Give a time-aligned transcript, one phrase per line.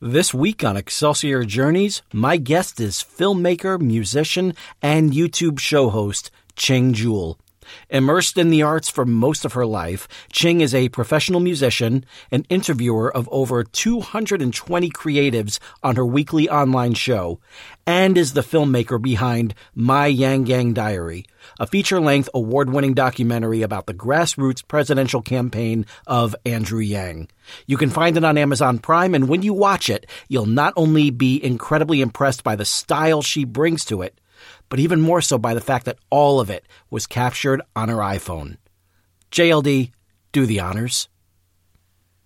[0.00, 6.94] This week on Excelsior Journeys, my guest is filmmaker, musician, and YouTube show host Ching
[6.94, 7.36] Juhl.
[7.90, 12.44] Immersed in the arts for most of her life, Ching is a professional musician, an
[12.48, 17.40] interviewer of over 220 creatives on her weekly online show,
[17.86, 21.26] and is the filmmaker behind My Yang Gang Diary,
[21.60, 27.28] a feature-length award-winning documentary about the grassroots presidential campaign of Andrew Yang.
[27.66, 31.10] You can find it on Amazon Prime, and when you watch it, you'll not only
[31.10, 34.18] be incredibly impressed by the style she brings to it,
[34.74, 37.98] but even more so by the fact that all of it was captured on her
[37.98, 38.56] iPhone.
[39.30, 39.92] JLD,
[40.32, 41.08] do the honors.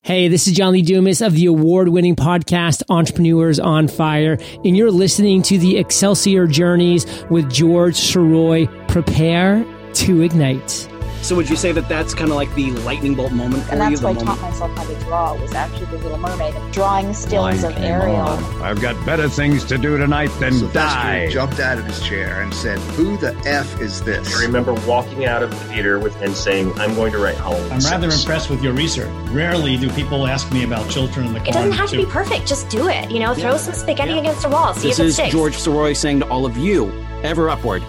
[0.01, 4.75] Hey, this is John Lee Dumas of the award winning podcast Entrepreneurs on Fire, and
[4.75, 8.67] you're listening to the Excelsior Journeys with George Sirois.
[8.89, 9.63] Prepare
[9.93, 10.89] to ignite.
[11.23, 13.81] So would you say that that's kind of like the lightning bolt moment for and
[13.81, 14.07] that's you?
[14.07, 17.65] why I the taught myself how to draw was actually the Little Mermaid, drawing stills
[17.65, 18.29] of Ariel.
[18.63, 21.29] I've got better things to do tonight than Sylvester die.
[21.29, 24.37] jumped out of his chair and said, Who the F is this?
[24.39, 27.73] I remember walking out of the theater with and saying, "I'm going to write Halloween."
[27.73, 29.11] I'm rather six." impressed with your research.
[29.31, 31.73] Rarely do people ask me about children in the It doesn't corn.
[31.73, 32.47] have to be perfect.
[32.47, 33.11] Just do it.
[33.11, 34.19] You know, throw some spaghetti Yeah.
[34.21, 34.73] against a wall.
[34.75, 35.33] See This if it is sticks.
[35.33, 37.83] George Sirois saying to all of you, ever upward.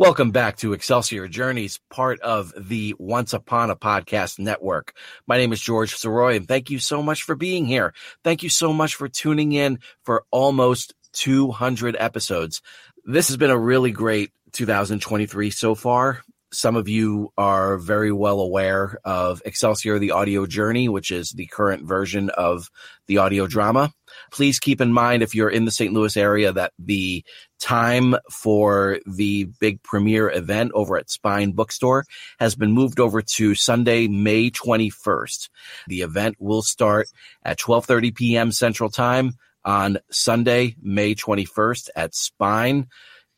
[0.00, 4.94] Welcome back to Excelsior Journeys, part of the Once Upon a Podcast Network.
[5.26, 7.92] My name is George Sirois, and thank you so much for being here.
[8.24, 12.62] Thank you so much for tuning in for almost 200 episodes.
[13.04, 16.22] This has been a really great 2023 so far.
[16.52, 21.46] Some of you are very well aware of Excelsior the Audio Journey, which is the
[21.46, 22.68] current version of
[23.06, 23.92] the audio drama.
[24.32, 25.92] Please keep in mind if you're in the St.
[25.92, 27.24] Louis area that the
[27.60, 32.04] time for the big premiere event over at Spine Bookstore
[32.40, 35.50] has been moved over to Sunday, May 21st.
[35.86, 37.08] The event will start
[37.44, 38.50] at 12:30 p.m.
[38.50, 39.34] Central Time
[39.64, 42.88] on Sunday, May 21st at Spine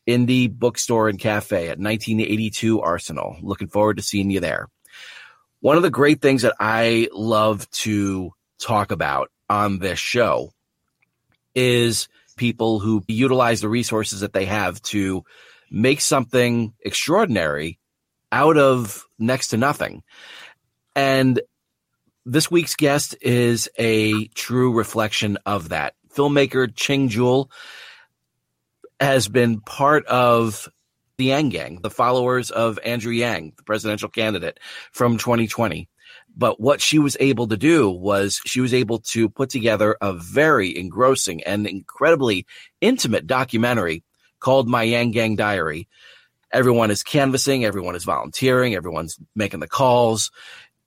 [0.07, 3.37] Indie Bookstore and Cafe at 1982 Arsenal.
[3.41, 4.67] Looking forward to seeing you there.
[5.59, 10.51] One of the great things that I love to talk about on this show
[11.55, 15.23] is people who utilize the resources that they have to
[15.69, 17.79] make something extraordinary
[18.31, 20.03] out of next to nothing.
[20.95, 21.41] And
[22.25, 25.93] this week's guest is a true reflection of that.
[26.15, 27.49] Filmmaker Ching Juhl
[28.99, 30.69] has been part of
[31.17, 34.59] the Yang Gang, the followers of Andrew Yang, the presidential candidate
[34.91, 35.87] from 2020.
[36.35, 40.13] But what she was able to do was she was able to put together a
[40.13, 42.47] very engrossing and incredibly
[42.81, 44.03] intimate documentary
[44.39, 45.87] called My Yang Gang Diary.
[46.51, 50.31] Everyone is canvassing, everyone is volunteering, everyone's making the calls.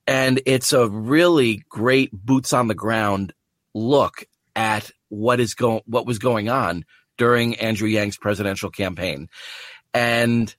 [0.07, 3.33] And it's a really great boots on the ground
[3.75, 4.25] look
[4.55, 6.85] at what is going, what was going on
[7.17, 9.29] during Andrew Yang's presidential campaign.
[9.95, 10.55] And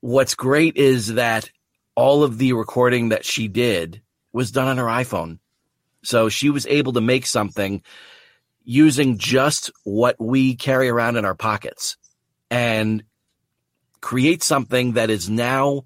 [0.00, 1.50] what's great is that
[1.94, 4.02] all of the recording that she did
[4.32, 5.38] was done on her iPhone.
[6.02, 7.82] So she was able to make something
[8.64, 11.96] using just what we carry around in our pockets
[12.50, 13.02] and
[14.00, 15.84] create something that is now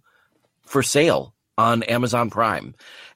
[0.67, 2.75] for sale on Amazon Prime.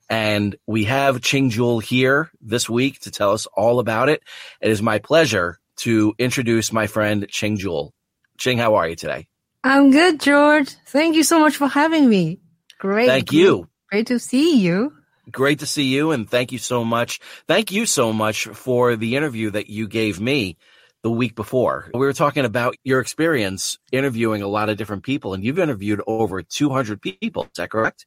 [0.08, 4.22] And we have Ching Juhl here this week to tell us all about it.
[4.60, 7.90] It is my pleasure to introduce my friend Ching Juhl.
[8.38, 9.26] Ching, how are you today?
[9.62, 10.74] I'm good, George.
[10.86, 12.40] Thank you so much for having me.
[12.78, 13.06] Great.
[13.06, 13.68] Thank you.
[13.90, 14.92] Great to see you.
[15.30, 17.20] Great to see you, and thank you so much.
[17.48, 20.58] Thank you so much for the interview that you gave me
[21.02, 21.90] the week before.
[21.94, 26.02] We were talking about your experience interviewing a lot of different people, and you've interviewed
[26.06, 27.44] over 200 people.
[27.44, 28.04] Is that correct?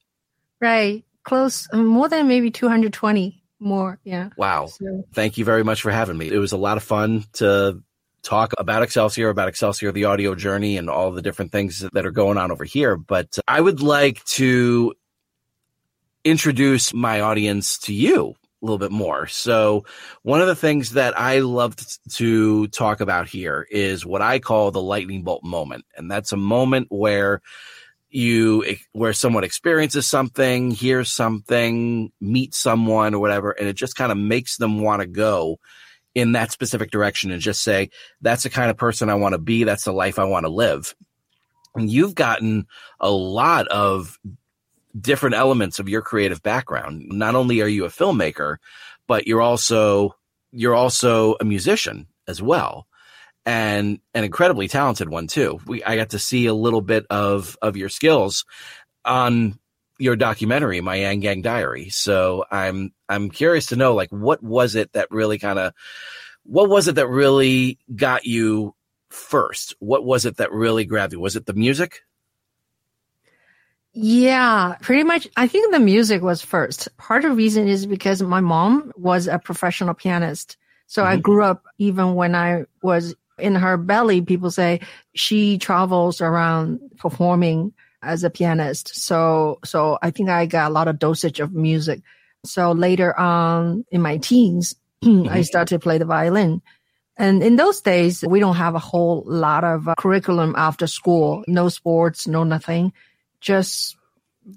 [0.61, 1.06] Right.
[1.23, 4.00] Close, more than maybe 220 more.
[4.03, 4.29] Yeah.
[4.38, 4.68] Wow.
[4.68, 6.29] So, Thank you very much for having me.
[6.29, 7.81] It was a lot of fun to
[8.23, 12.12] talk about Excelsior, about Excelsior, the audio journey, and all the different things that are
[12.12, 12.97] going on over here.
[12.97, 14.94] But I would like to
[16.23, 19.28] introduce my audience to you a little bit more.
[19.28, 19.85] So,
[20.24, 21.75] one of the things that I love
[22.13, 25.86] to talk about here is what I call the lightning bolt moment.
[25.95, 27.42] And that's a moment where
[28.09, 28.63] you
[28.94, 34.18] where someone experiences something, hears something, meets someone or whatever, and it just kind of
[34.18, 35.59] makes them want to go
[36.15, 37.89] in that specific direction and just say,
[38.21, 39.65] that's the kind of person I want to be.
[39.65, 40.95] That's the life I want to live.
[41.75, 42.65] And you've gotten
[43.00, 44.18] a lot of
[45.00, 47.06] different elements of your creative background.
[47.09, 48.57] Not only are you a filmmaker,
[49.06, 50.15] but you're also,
[50.51, 52.88] you're also a musician as well.
[53.47, 55.59] And an incredibly talented one too.
[55.65, 58.44] We, I got to see a little bit of, of your skills
[59.05, 59.57] on
[59.97, 61.89] your documentary, My Yang Gang Diary.
[61.89, 65.73] So I'm I'm curious to know like what was it that really kind of
[66.44, 68.75] what was it that really got you
[69.09, 69.75] first?
[69.79, 71.19] What was it that really grabbed you?
[71.19, 72.01] Was it the music?
[73.94, 75.27] Yeah, pretty much.
[75.35, 76.95] I think the music was first.
[76.97, 80.57] Part of the reason is because my mom was a professional pianist.
[80.85, 81.21] So I mm-hmm.
[81.21, 84.81] grew up even when I was in her belly, people say
[85.13, 88.95] she travels around performing as a pianist.
[88.95, 92.01] So, so I think I got a lot of dosage of music.
[92.45, 96.62] So later on in my teens, I started to play the violin.
[97.18, 101.44] And in those days, we don't have a whole lot of uh, curriculum after school,
[101.48, 102.94] no sports, no nothing,
[103.42, 103.98] just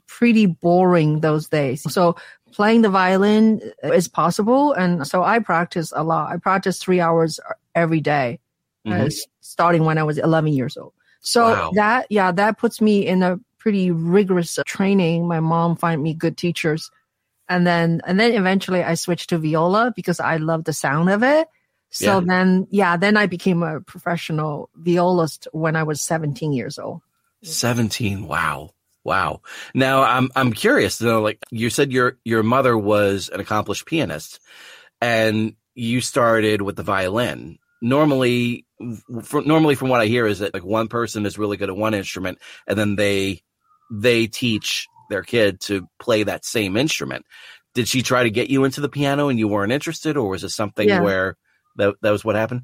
[0.06, 1.90] pretty boring those days.
[1.92, 2.16] So
[2.52, 4.72] playing the violin is possible.
[4.72, 6.30] And so I practice a lot.
[6.30, 7.40] I practice three hours
[7.74, 8.40] every day,
[8.86, 9.12] uh, Mhm.
[9.40, 10.92] starting when I was 11 years old.
[11.20, 11.70] So Wow.
[11.74, 15.28] that, yeah, that puts me in a pretty rigorous training.
[15.28, 16.90] My mom find me good teachers.
[17.48, 21.22] And then, and then eventually I switched to viola because I love the sound of
[21.22, 21.48] it.
[21.90, 22.24] So Yeah.
[22.26, 27.02] then, yeah, then I became a professional violist when I was 17 years old.
[27.42, 28.26] 17.
[28.26, 28.70] Wow.
[29.02, 29.40] Wow.
[29.74, 33.86] Now I'm I'm curious to know like you said your your mother was an accomplished
[33.86, 34.40] pianist
[35.00, 37.58] and you started with the violin.
[37.82, 38.66] Normally
[39.22, 41.76] from, normally from what I hear is that like one person is really good at
[41.76, 43.42] one instrument and then they
[43.90, 47.24] they teach their kid to play that same instrument.
[47.74, 50.44] Did she try to get you into the piano and you weren't interested or was
[50.44, 51.00] it something Yeah.
[51.00, 51.36] where
[51.76, 52.62] that that was what happened?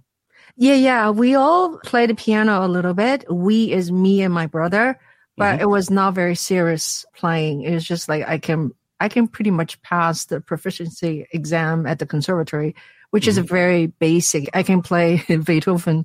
[0.57, 1.11] Yeah, yeah.
[1.11, 3.25] We all play the piano a little bit.
[3.33, 4.99] We is me and my brother,
[5.37, 5.63] but Mhm.
[5.63, 7.63] it was not very serious playing.
[7.63, 8.71] It was just like I can
[9.01, 12.75] I can pretty much pass the proficiency exam at the conservatory,
[13.11, 14.49] which is a very basic.
[14.55, 16.05] I can play Beethoven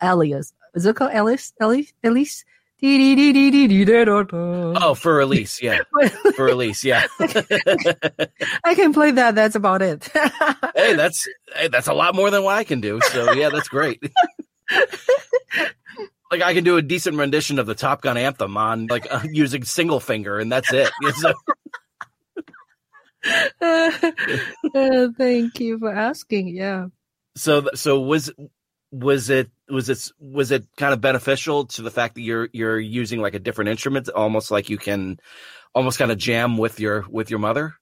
[0.00, 0.52] Elias.
[0.74, 1.12] Is it called?
[1.14, 1.52] Elias?
[1.60, 2.44] Elias?
[4.32, 5.80] Oh, Oh, Für Elise, yeah.
[6.36, 7.06] Für Elise, yeah.
[8.64, 9.34] I can play that.
[9.34, 10.08] That's about it.
[10.76, 13.00] hey, that's hey, that's a lot more than what I can do.
[13.10, 14.00] So yeah, that's great.
[16.30, 19.22] like I can do a decent rendition of the Top Gun anthem on like uh,
[19.32, 20.90] using single finger, and that's it.
[21.16, 21.34] So-
[23.60, 23.90] Uh,
[25.18, 26.48] thank you for asking.
[26.48, 26.86] Yeah.
[27.36, 28.30] so so was
[28.90, 32.78] was it was it was it kind of beneficial to the fact that you're you're
[32.80, 35.18] using like a different instrument, almost like you can
[35.74, 37.74] almost kind of jam with your with your mother?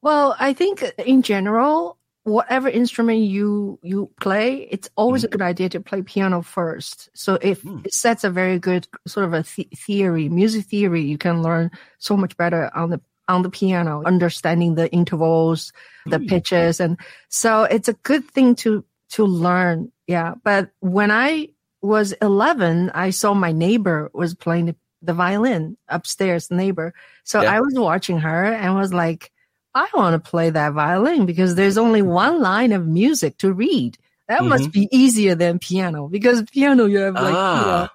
[0.00, 5.68] Well, I think in general, whatever instrument you you play, it's always a good idea
[5.70, 7.10] to play piano first.
[7.14, 7.84] So if Mm.
[7.84, 11.70] it sets a very good sort of a th- theory, music theory, you can learn
[11.98, 15.72] so much better on the on the piano, understanding the intervals,
[16.06, 16.28] the Mm.
[16.28, 16.96] pitches, and
[17.28, 19.92] so it's a good thing to to learn.
[20.06, 21.48] Yeah, but when I
[21.82, 26.92] was eleven, I saw my neighbor was playing the, the violin upstairs, neighbor.
[27.24, 27.54] So Yeah.
[27.54, 29.30] I was watching her and was like.
[29.74, 33.96] I want to play that violin because there's only one line of music to read.
[34.26, 37.88] That must be easier than piano because piano you have like you know,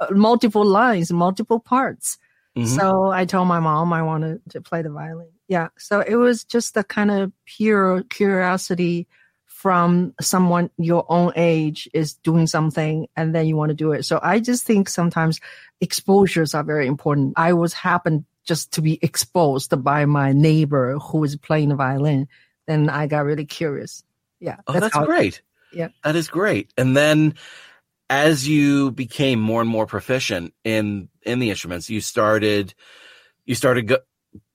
[0.00, 0.06] Ah.
[0.12, 2.16] multiple lines, multiple parts.
[2.56, 2.66] Mhm.
[2.66, 5.28] So I told my mom I wanted to play the violin.
[5.48, 5.68] Yeah.
[5.78, 9.06] So it was just the kind of pure curiosity
[9.44, 14.04] from someone your own age is doing something and then you want to do it.
[14.04, 15.40] So I just think sometimes
[15.80, 17.34] exposures are very important.
[17.36, 22.28] I was happened just to be exposed by my neighbor who was playing the violin.
[22.66, 24.02] Then I got really curious.
[24.40, 24.56] Yeah.
[24.66, 25.42] Oh, that's, how- great.
[25.72, 25.88] Yeah.
[26.04, 26.72] That is great.
[26.78, 27.34] And then
[28.08, 32.74] as you became more and more proficient in in the instruments, you started
[33.44, 33.98] you started go,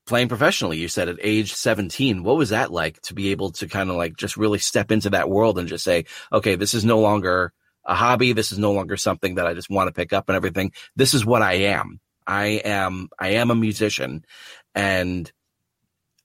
[0.06, 0.78] playing professionally.
[0.78, 2.22] You said at age 17.
[2.22, 5.10] What was that like to be able to kind of like just really step into
[5.10, 7.52] that world and just say, "Okay, this is no longer
[7.84, 8.32] a hobby.
[8.32, 10.72] This is no longer something that I just want to pick up and everything.
[10.96, 12.00] This is what I am.
[12.26, 14.24] I am I am a musician
[14.74, 15.30] and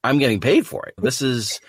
[0.04, 0.94] I'm getting paid for it.
[0.98, 1.60] This is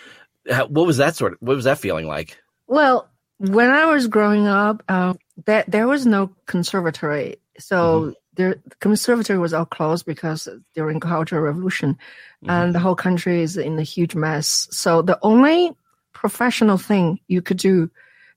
[0.44, 2.38] what was that sort of what was that feeling like?
[2.66, 8.12] Well, when I was growing up, uh, there there was no conservatory, so mm-hmm.
[8.34, 12.50] the conservatory was all closed because during the Cultural Revolution, mm-hmm.
[12.50, 14.68] and the whole country is in a huge mess.
[14.70, 15.72] So the only
[16.12, 17.90] professional thing you could do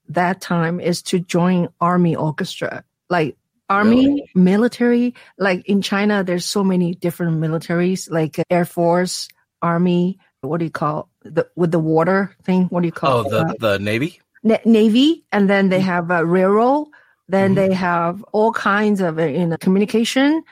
[0.10, 3.38] that time is to join army orchestra, like
[3.70, 4.30] army Really?
[4.36, 5.16] military.
[5.38, 9.30] Like in China, there's so many different militaries, like Air Force,
[9.62, 10.20] Army.
[10.42, 12.66] What do you call the with the water thing?
[12.66, 14.20] What do you call Oh, the the Navy.
[14.44, 16.88] Na- Navy, and then they have a railroad.
[17.28, 17.56] Then Mhm.
[17.56, 20.44] they have all kinds of uh, in communication.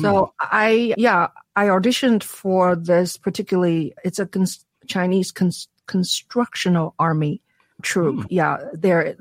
[0.00, 3.92] So I, yeah, I auditioned for this particularly.
[4.02, 7.42] It's a cons- Chinese cons- constructional army
[7.82, 8.26] troop.
[8.30, 9.14] Yeah, they're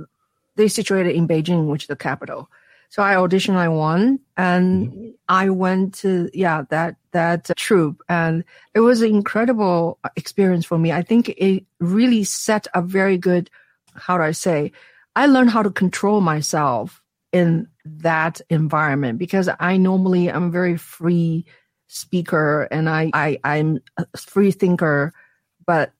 [0.55, 2.49] they situated in Beijing, which is the capital.
[2.89, 5.09] So I auditioned, I won, and mm-hmm.
[5.27, 10.93] I went to yeah that that troop, and it was an incredible experience for me.
[10.93, 13.49] I think it really set a very good,
[13.95, 14.71] how do I say,
[15.15, 20.77] I learned how to control myself in that environment because I normally am a very
[20.77, 21.45] free
[21.87, 25.13] speaker and I, I I'm a free thinker,
[25.65, 25.91] but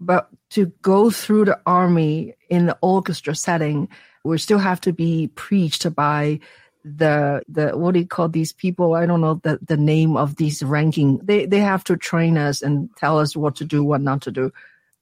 [0.00, 3.88] but to go through the army in the orchestra setting,
[4.24, 6.40] we still have to be preached by
[6.84, 8.94] the the what do you call these people?
[8.94, 11.18] I don't know the, the name of these ranking.
[11.22, 14.30] They they have to train us and tell us what to do, what not to
[14.30, 14.52] do.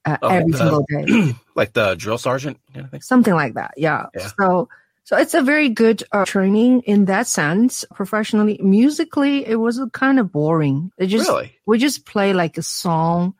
[0.05, 3.73] Uh, oh, every the, single day, like the drill sergeant, kind of something like that.
[3.77, 4.07] Yeah.
[4.13, 4.31] yeah.
[4.39, 4.69] So
[5.05, 7.83] so it's a very good uh, training in that sense.
[7.93, 10.91] Professionally, musically, it was kind of boring.
[10.97, 11.59] It just really?
[11.65, 13.35] we just play like a song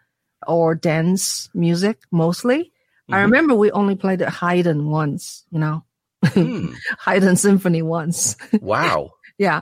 [0.45, 2.63] or dance music mostly.
[2.63, 3.13] Mm-hmm.
[3.13, 5.83] I remember we only played Haydn once, you know,
[6.23, 6.73] mm.
[6.99, 8.35] Haydn Symphony once.
[8.61, 9.11] Wow.
[9.37, 9.61] yeah.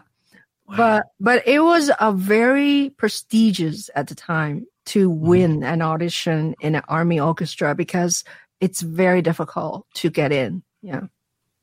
[0.67, 0.77] Wow.
[0.77, 5.17] But but it was a very prestigious at the time to mm.
[5.17, 8.23] win an audition in an army orchestra because
[8.59, 10.63] it's very difficult to get in.
[10.81, 11.01] Yeah.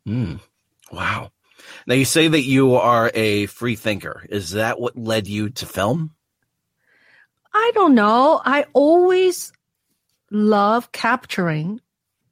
[0.06, 0.40] Mm.
[0.90, 1.30] Wow.
[1.86, 4.24] Now you say that you are a free thinker.
[4.30, 6.14] Is that what led you to film?
[7.52, 8.40] I don't know.
[8.44, 9.52] I always
[10.30, 11.80] love capturing.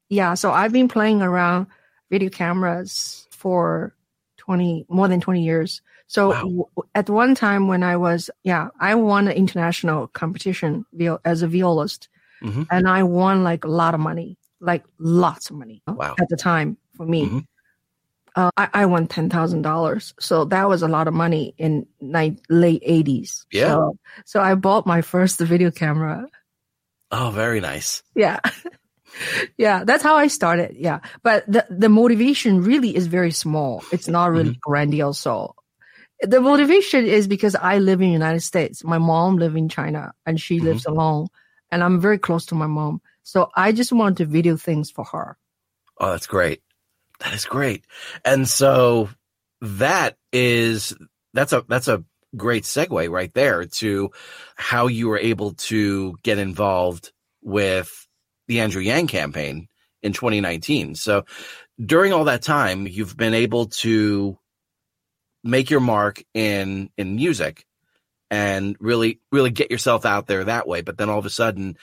[0.08, 1.66] Yeah, so I've been playing around
[2.10, 3.94] video cameras for
[4.38, 5.82] 20 more than 20 years.
[6.08, 6.84] So wow.
[6.94, 10.84] at one time when I was yeah, I won an international competition
[11.24, 12.08] as a violist.
[12.42, 12.64] Mm-hmm.
[12.70, 16.14] And I won like a lot of money, like lots of money wow.
[16.20, 17.24] at the time for me.
[17.24, 17.38] Mm-hmm
[18.36, 20.14] uh, I, I won ten thousand dollars.
[20.20, 23.46] So that was a lot of money in ni- late eighties.
[23.50, 23.68] Yeah.
[23.68, 26.28] So, so I bought my first video camera.
[27.10, 28.02] Oh, very nice.
[28.14, 28.40] Yeah.
[29.56, 30.76] yeah, that's how I started.
[30.76, 31.00] Yeah.
[31.22, 33.82] But the, the motivation really is very small.
[33.90, 34.70] It's not really mm-hmm.
[34.70, 35.18] grandiose.
[35.18, 35.54] So
[36.20, 38.84] the motivation is because I live in the United States.
[38.84, 40.66] My mom lives in China and she mm-hmm.
[40.66, 41.28] lives alone
[41.70, 43.00] and I'm very close to my mom.
[43.22, 45.36] So I just want to video things for her.
[45.98, 46.62] Oh, that's great.
[47.20, 47.84] That is great.
[48.24, 49.08] And so
[49.60, 50.94] that is
[51.32, 52.04] that's a that's a
[52.36, 54.10] great segue right there to
[54.56, 58.06] how you were able to get involved with
[58.48, 59.68] the Andrew Yang campaign
[60.02, 60.94] in 2019.
[60.94, 61.24] So
[61.84, 64.38] during all that time, you've been able to
[65.46, 67.66] make your mark in in music
[68.30, 70.82] and really really get yourself out there that way.
[70.82, 71.76] But then all of a sudden,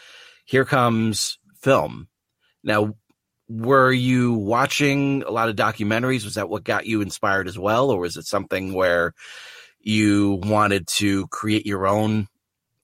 [0.46, 2.08] here comes film.
[2.64, 2.96] Now,
[3.50, 6.24] were you watching a lot of documentaries?
[6.24, 7.90] Was that what got you inspired as well?
[7.90, 9.14] Or was it something where
[9.80, 12.28] you wanted to create your own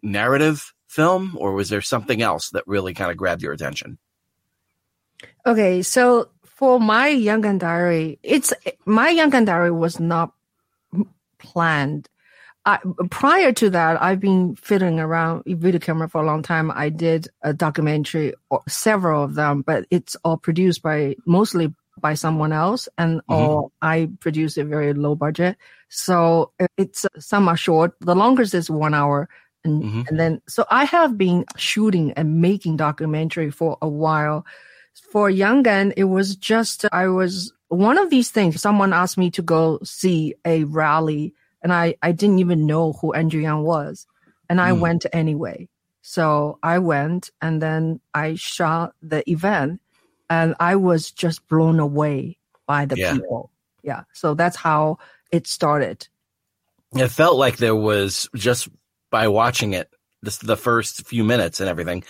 [0.02, 1.36] narrative film?
[1.40, 3.98] Or was there something else that really kind of grabbed your attention?
[5.46, 8.54] Okay, so for my Yang Gang Diary, it's
[8.86, 10.34] my Yang Gang Diary was not
[11.40, 12.08] planned.
[12.66, 12.80] I,
[13.10, 16.72] prior to that, I've been fiddling around video camera for a long time.
[16.72, 22.14] I did a documentary, or several of them, but it's all produced by mostly by
[22.14, 23.34] someone else, and mm-hmm.
[23.34, 25.58] all I produce a very low budget.
[25.90, 27.96] So it's some are short.
[28.02, 29.30] The longest is one hour,
[29.64, 30.02] and mm-hmm.
[30.08, 34.46] and then so I have been shooting and making documentary for a while.
[35.12, 38.62] For Yang Gang, it was just I was one of these things.
[38.62, 43.14] Someone asked me to go see a rally and I, I didn't even know who
[43.14, 44.08] Andrew Yang was.
[44.50, 44.80] And I mm.
[44.80, 45.70] went anyway.
[46.02, 49.82] So I went and then I shot the event
[50.30, 53.14] and I was just blown away by the yeah.
[53.14, 53.52] people.
[53.84, 54.04] Yeah.
[54.14, 54.98] So that's how
[55.32, 56.08] it started.
[56.96, 58.70] It felt like there was just
[59.12, 59.90] by watching it,
[60.22, 62.04] this, the first few minutes and everything,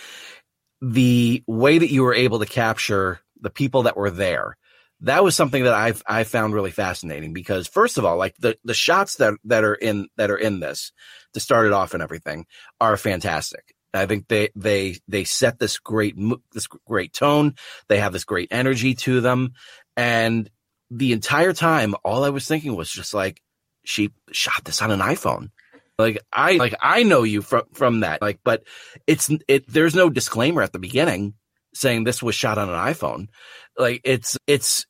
[0.80, 4.56] the way that you were able to capture the people that were there
[5.02, 8.58] that was something that I've I found really fascinating because first of all, like the
[8.64, 10.92] the shots that that are in that are in this
[11.34, 12.46] to start it off and everything
[12.80, 13.74] are fantastic.
[13.92, 16.16] I think they they they set this great
[16.52, 17.54] this great tone.
[17.88, 19.54] They have this great energy to them,
[19.96, 20.48] and
[20.90, 23.40] the entire time, all I was thinking was just like,
[23.84, 25.50] she shot this on an iPhone.
[25.98, 28.22] Like I like I know you from from that.
[28.22, 28.64] Like, but
[29.06, 29.70] it's it.
[29.70, 31.34] There's no disclaimer at the beginning
[31.74, 33.28] saying this was shot on an iPhone.
[33.76, 34.86] Like it's it's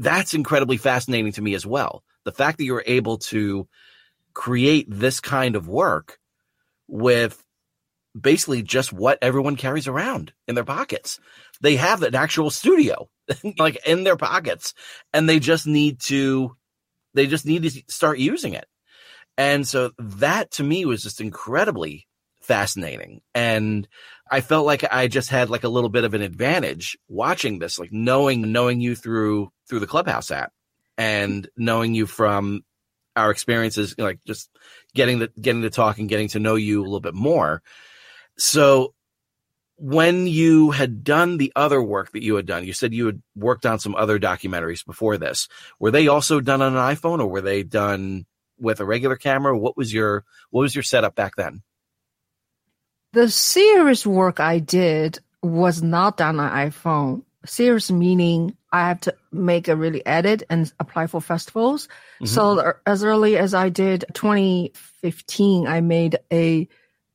[0.00, 2.02] that's incredibly fascinating to me as well.
[2.24, 3.68] The fact that you're able to
[4.32, 6.18] create this kind of work
[6.88, 7.42] with
[8.18, 11.20] basically just what everyone carries around in their pockets.
[11.60, 13.08] They have an actual studio
[13.58, 14.74] like in their pockets
[15.12, 16.56] and they just need to
[17.12, 18.66] they just need to start using it.
[19.36, 22.06] And so that to me was just incredibly
[22.40, 23.20] fascinating.
[23.34, 23.86] And
[24.30, 27.78] I felt like I just had like a little bit of an advantage watching this,
[27.78, 30.52] like knowing knowing you through through the Clubhouse app
[30.96, 32.62] and knowing you from
[33.16, 34.48] our experiences, like just
[34.94, 37.62] getting the getting to talk and getting to know you a little bit more.
[38.38, 38.94] So
[39.76, 43.22] when you had done the other work that you had done, you said you had
[43.34, 45.48] worked on some other documentaries before this.
[45.78, 48.26] Were they also done on an iPhone or were they done
[48.58, 49.58] with a regular camera?
[49.58, 51.62] What was your what was your setup back then?
[53.12, 57.22] The serious work I did was not done on iPhone.
[57.44, 61.86] Serious meaning I have to make a really edit and apply for festivals.
[61.86, 62.26] Mm-hmm.
[62.26, 66.68] So as early as I did 2015, I made a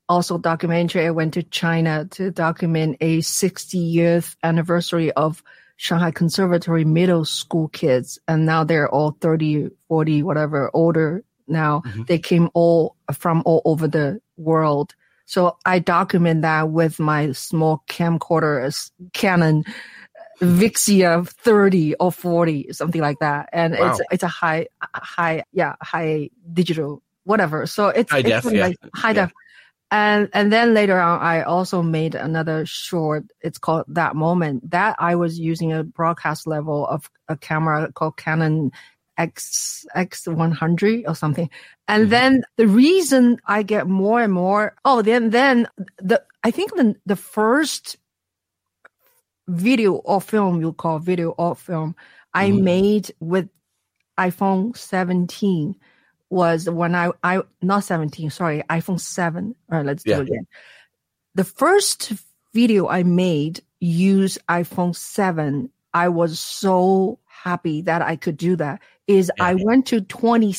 [0.09, 1.05] also documentary.
[1.05, 5.41] I went to China to document a 60th anniversary of
[5.77, 8.19] Shanghai Conservatory middle school kids.
[8.27, 11.83] And now they're all 30, 40, whatever, older now.
[11.85, 12.03] Mm-hmm.
[12.03, 14.95] They came all from all over the world.
[15.25, 19.63] So I document that with my small camcorder, Canon
[20.41, 23.49] Vixia 30 or 40, something like that.
[23.51, 23.91] And wow.
[23.91, 27.65] it's, it's a high, high, yeah, high digital, whatever.
[27.65, 28.67] So it's, high it's def, yeah.
[28.67, 29.25] like high yeah.
[29.25, 29.33] def.
[29.91, 33.25] And, and then later on, I also made another short.
[33.41, 38.17] It's called That Moment that I was using a broadcast level of a camera called
[38.17, 38.71] Canon
[39.17, 41.49] X X100 or something.
[41.87, 42.09] And mm-hmm.
[42.11, 45.67] then the reason I get more and more, oh, then, then
[45.97, 47.97] the, I think the, the first
[49.47, 52.37] video or film you call video or film mm-hmm.
[52.37, 53.49] I made with
[54.17, 55.75] iPhone 17
[56.29, 59.55] was when I, I, not 17, sorry, iPhone 7.
[59.71, 60.47] All right, let's do it again.
[61.35, 62.13] The first
[62.53, 65.69] video I made used iPhone 7.
[65.93, 69.43] I was so happy that I could do that is yeah.
[69.43, 70.53] I went to 20,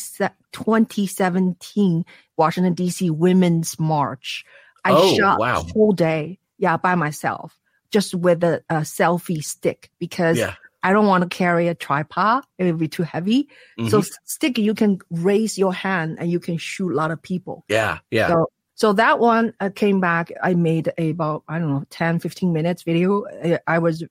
[0.53, 2.05] 2017
[2.37, 4.45] Washington DC Women's March.
[4.85, 5.63] I oh, shot wow.
[5.63, 7.59] the whole day, yeah, by myself,
[7.91, 10.55] just with a, a selfie stick because yeah.
[10.83, 12.45] I don't want to carry a tripod.
[12.59, 13.49] It would be too heavy.
[13.79, 13.89] Mm-hmm.
[13.89, 17.65] So stick, you can raise your hand and you can shoot a lot of people.
[17.69, 17.99] Yeah.
[18.11, 18.29] Yeah.
[18.29, 20.31] So, so that one I came back.
[20.41, 23.25] I made about, I don't know, 10, 15 minutes video.
[23.43, 24.05] I, I was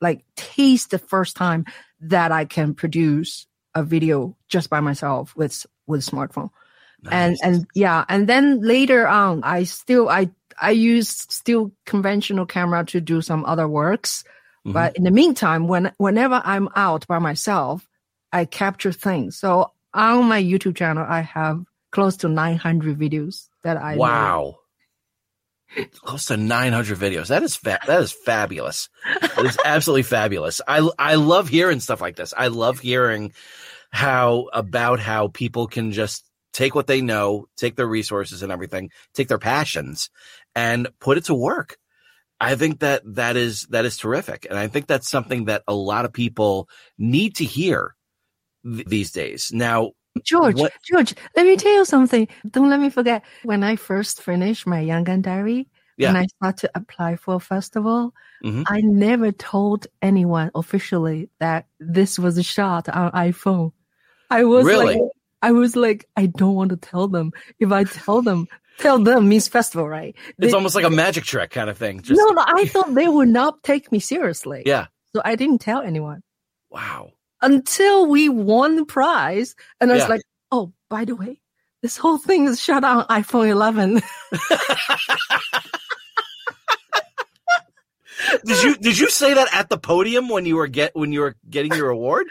[0.00, 1.66] like taste the first time
[2.00, 6.50] that I can produce a video just by myself with, with smartphone.
[7.02, 7.12] Nice.
[7.12, 8.04] And, and yeah.
[8.08, 13.44] And then later on, I still, I, I use still conventional camera to do some
[13.44, 14.24] other works.
[14.64, 14.72] Mm-hmm.
[14.72, 17.86] But in the meantime, when whenever I'm out by myself,
[18.32, 19.36] I capture things.
[19.38, 24.56] So on my YouTube channel, I have close to 900 videos that I wow.
[25.96, 27.28] Close to 900 videos.
[27.28, 28.88] That is fa- that is fabulous.
[29.22, 30.60] It is absolutely fabulous.
[30.66, 32.34] I I love hearing stuff like this.
[32.36, 33.32] I love hearing
[33.90, 38.90] how about how people can just take what they know, take their resources and everything,
[39.14, 40.10] take their passions
[40.54, 41.76] and put it to work.
[42.40, 45.74] I think that that is that is terrific, and I think that's something that a
[45.74, 47.94] lot of people need to hear
[48.64, 49.50] th- these days.
[49.52, 52.28] Now, George, what, George, let me tell you something.
[52.48, 53.24] Don't let me forget.
[53.42, 56.08] When I first finished my Yang Gang Diary, yeah.
[56.08, 58.62] when I started to apply for a festival, mm-hmm.
[58.66, 63.72] I never told anyone officially that this was a shot on iPhone.
[64.30, 64.94] I was really?
[64.94, 65.02] like,
[65.42, 67.32] I was like, I don't want to tell them.
[67.58, 68.46] If I tell them,
[68.78, 70.14] tell them means festival, right?
[70.38, 72.00] It's they, almost like a magic trick kind of thing.
[72.00, 74.62] Just, no, no, I thought they would not take me seriously.
[74.64, 74.86] Yeah.
[75.14, 76.22] So I didn't tell anyone.
[76.70, 77.12] Wow.
[77.44, 79.54] Until we won the prize.
[79.80, 80.08] And I was yeah.
[80.08, 81.40] like, oh, by the way,
[81.82, 83.94] this whole thing is shut on iPhone 11.
[88.44, 91.20] did you did you say that at the podium when you were get when you
[91.20, 92.26] were getting your award?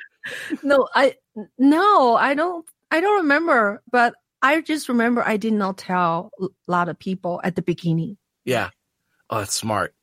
[0.63, 1.15] no, I
[1.57, 6.47] no, I don't I don't remember, but I just remember I did not tell a
[6.67, 8.17] lot of people at the beginning.
[8.45, 8.69] Yeah.
[9.29, 9.93] Oh, that's smart.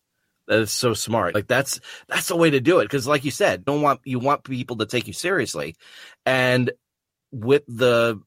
[0.50, 1.36] That is so smart.
[1.36, 4.18] Like that's that's the way to do it because, like you said, don't want you
[4.18, 5.76] want people to take you seriously,
[6.26, 6.72] and
[7.30, 8.20] with the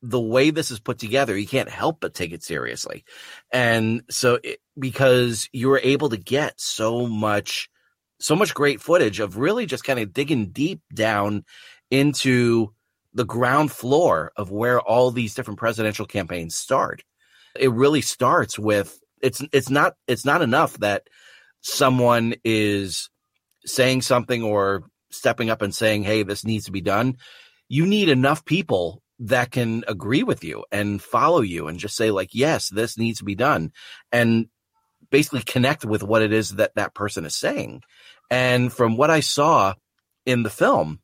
[0.00, 3.04] the way this is put together, you can't help but take it seriously,
[3.52, 7.68] and so it, because you were able to get so much
[8.20, 11.44] so much great footage of really just kind of digging deep down
[11.90, 12.72] into
[13.12, 17.04] the ground floor of where all these different presidential campaigns start.
[17.54, 21.08] It really starts with it's it's not it's not enough that
[21.66, 23.10] someone is
[23.64, 27.16] saying something or stepping up and saying, "Hey, this needs to be done."
[27.68, 32.10] You need enough people that can agree with you and follow you and just say
[32.10, 33.72] like, "Yes, this needs to be done."
[34.12, 34.46] And
[35.10, 37.82] basically connect with what it is that that person is saying.
[38.30, 39.74] And from what I saw
[40.24, 41.00] in the film,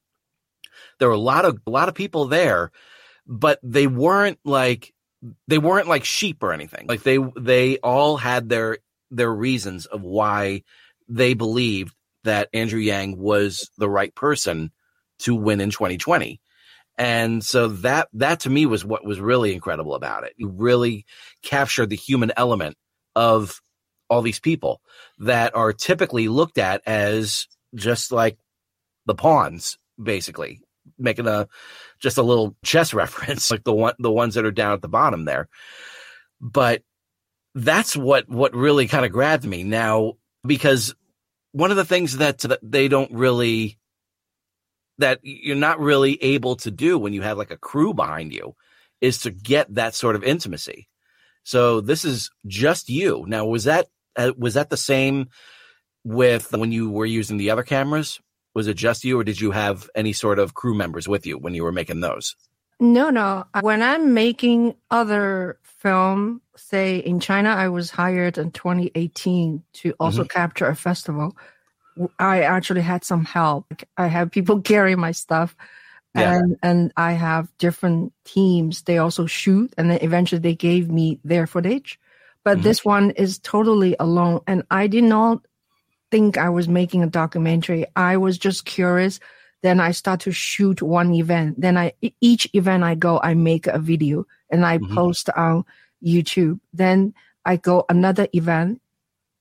[0.98, 2.70] there were a lot of a lot of people there,
[3.27, 4.94] but they weren't like
[5.48, 6.87] they weren't like sheep or anything.
[6.87, 8.79] Like they they all had their
[9.12, 10.62] their reasons of why
[11.09, 11.94] they believed
[12.25, 14.70] that Andrew Yang was the right person
[15.20, 16.40] to win in 2020.
[16.98, 20.35] And so that that to me was what was really incredible about it.
[20.37, 21.07] You really
[21.42, 22.77] captured the human element
[23.16, 23.61] of
[24.11, 24.81] all these people
[25.18, 28.37] that are typically looked at as just like
[29.07, 30.61] the pawns, basically
[30.98, 31.48] making a
[31.98, 34.88] just a little chess reference, like the one the ones that are down at the
[34.88, 35.48] bottom there.
[36.40, 36.83] But
[37.54, 40.14] that's what what really kind of grabbed me now
[40.46, 40.94] because
[41.52, 43.78] one of the things that, they don't really
[44.98, 48.54] that you're not really able to do when you have like a crew behind you
[49.00, 50.88] is to get that sort of intimacy.
[51.44, 53.24] So this is just you.
[53.26, 55.28] Now was that uh, was that the same
[56.04, 58.20] with when you were using the other cameras?
[58.54, 61.38] Was it just you or did you have any sort of crew members with you
[61.38, 62.36] when you were making those?
[62.82, 63.44] No, no.
[63.60, 70.22] When I'm making other film, say in China, I was hired in 2018 to also
[70.22, 70.26] mm-hmm.
[70.26, 71.36] capture a festival.
[72.18, 73.72] I actually had some help.
[73.96, 75.54] I have people carry my stuff.
[76.16, 76.34] Yeah.
[76.34, 78.82] And and I have different teams.
[78.82, 82.00] They also shoot, and then eventually they gave me their footage.
[82.42, 82.64] But mm-hmm.
[82.64, 85.46] this one is totally alone, and I did not
[86.10, 87.86] think I was making a documentary.
[87.94, 89.20] I was just curious.
[89.62, 91.61] Then I start to shoot one event.
[91.61, 94.94] Then I each event I go, I make a video and I mm-hmm.
[94.94, 95.64] post on
[96.05, 96.61] YouTube.
[96.72, 98.83] Then I go another event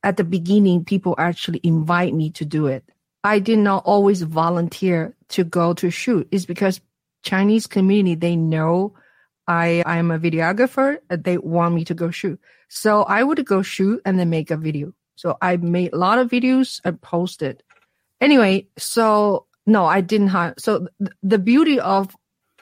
[0.03, 2.83] at the beginning, people actually invite me to do it.
[3.23, 6.27] I did not always volunteer to go to shoot.
[6.31, 6.81] It's because
[7.21, 8.95] Chinese community, they know
[9.47, 10.97] I, I am a videographer.
[11.09, 12.39] They want me to go shoot.
[12.67, 14.93] So I would go shoot and then make a video.
[15.15, 16.81] So I made a lot of videos.
[16.83, 17.61] I posted.
[18.19, 20.55] Anyway, so no, I didn't have.
[20.57, 22.15] So th- the beauty of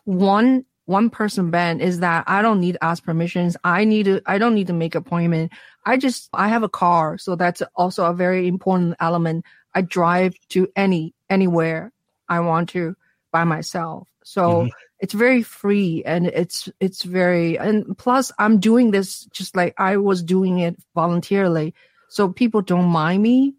[0.06, 3.56] one one person band is that I don't need to ask permissions.
[3.64, 5.52] I need to, I don't need to make appointment.
[5.86, 7.20] I just, I have a car.
[7.20, 9.46] So that's also a very important element.
[9.76, 11.92] I drive to any, anywhere
[12.28, 12.96] I want to
[13.32, 14.08] by myself.
[14.24, 14.70] So mm-hmm.
[15.00, 19.98] it's very free and it's, it's very, and plus I'm doing this just like I
[19.98, 21.76] was doing it voluntarily.
[22.08, 23.54] So people don't mind me.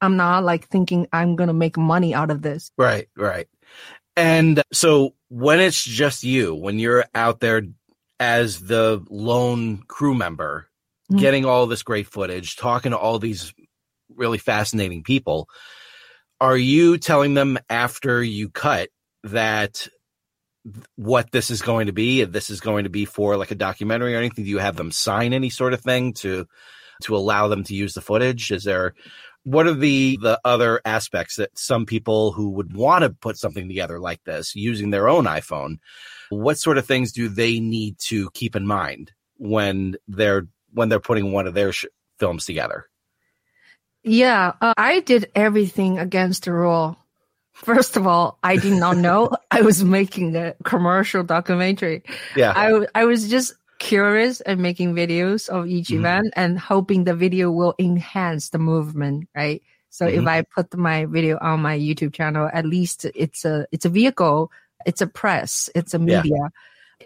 [0.00, 2.70] I'm not like thinking I'm going to make money out of this.
[2.76, 3.48] Right, right.
[4.16, 7.62] And so when it's just you, when you're out there
[8.18, 10.68] as the lone crew member,
[11.10, 11.20] mm-hmm.
[11.20, 13.52] getting all this great footage, talking to all these
[14.14, 15.48] really fascinating people,
[16.40, 18.88] are you telling them after you cut
[19.24, 19.88] that
[20.96, 23.56] what this is going to be, if this is going to be for like a
[23.56, 24.44] documentary or anything?
[24.44, 26.46] Do you have them sign any sort of thing to
[27.02, 28.50] to allow them to use the footage?
[28.50, 28.94] Is there
[29.46, 33.68] what are the the other aspects that some people who would want to put something
[33.68, 35.78] together like this using their own iphone
[36.30, 41.00] what sort of things do they need to keep in mind when they're when they're
[41.00, 41.86] putting one of their sh-
[42.18, 42.86] films together?
[44.02, 46.96] Yeah uh, i did everything against the rule.
[47.52, 52.02] First of all i did not know i was making a commercial documentary.
[52.34, 52.52] Yeah.
[52.54, 56.00] I, I was just curious and making videos of each mm-hmm.
[56.00, 59.62] event and hoping the video will enhance the movement, right?
[59.90, 60.20] So mm-hmm.
[60.20, 63.88] if I put my video on my YouTube channel, at least it's a it's a
[63.88, 64.50] vehicle,
[64.84, 66.22] it's a press, it's a media.
[66.24, 66.48] Yeah.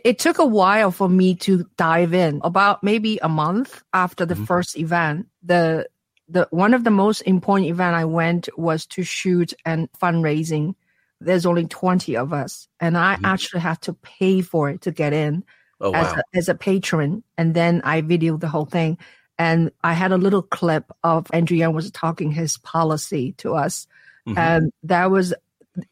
[0.05, 2.41] It took a while for me to dive in.
[2.45, 4.45] About maybe a month after the mm-hmm.
[4.45, 5.89] first event, the
[6.29, 10.75] the one of the most important event I went was to shoot and fundraising.
[11.21, 13.27] There's only 20 of us and I mm-hmm.
[13.27, 15.45] actually had to pay for it to get in
[15.81, 16.21] oh, as, wow.
[16.35, 17.23] a, as a patron.
[17.39, 18.99] And then I videoed the whole thing.
[19.39, 23.87] And I had a little clip of Andrew Yang was talking his policy to us.
[24.29, 24.39] Mm-hmm.
[24.39, 25.33] And that was,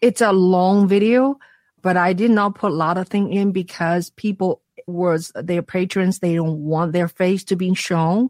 [0.00, 1.38] it's a long video,
[1.80, 6.18] but I did not put a lot of thing in because people was their patrons.
[6.18, 8.28] They don't want their face to be shown.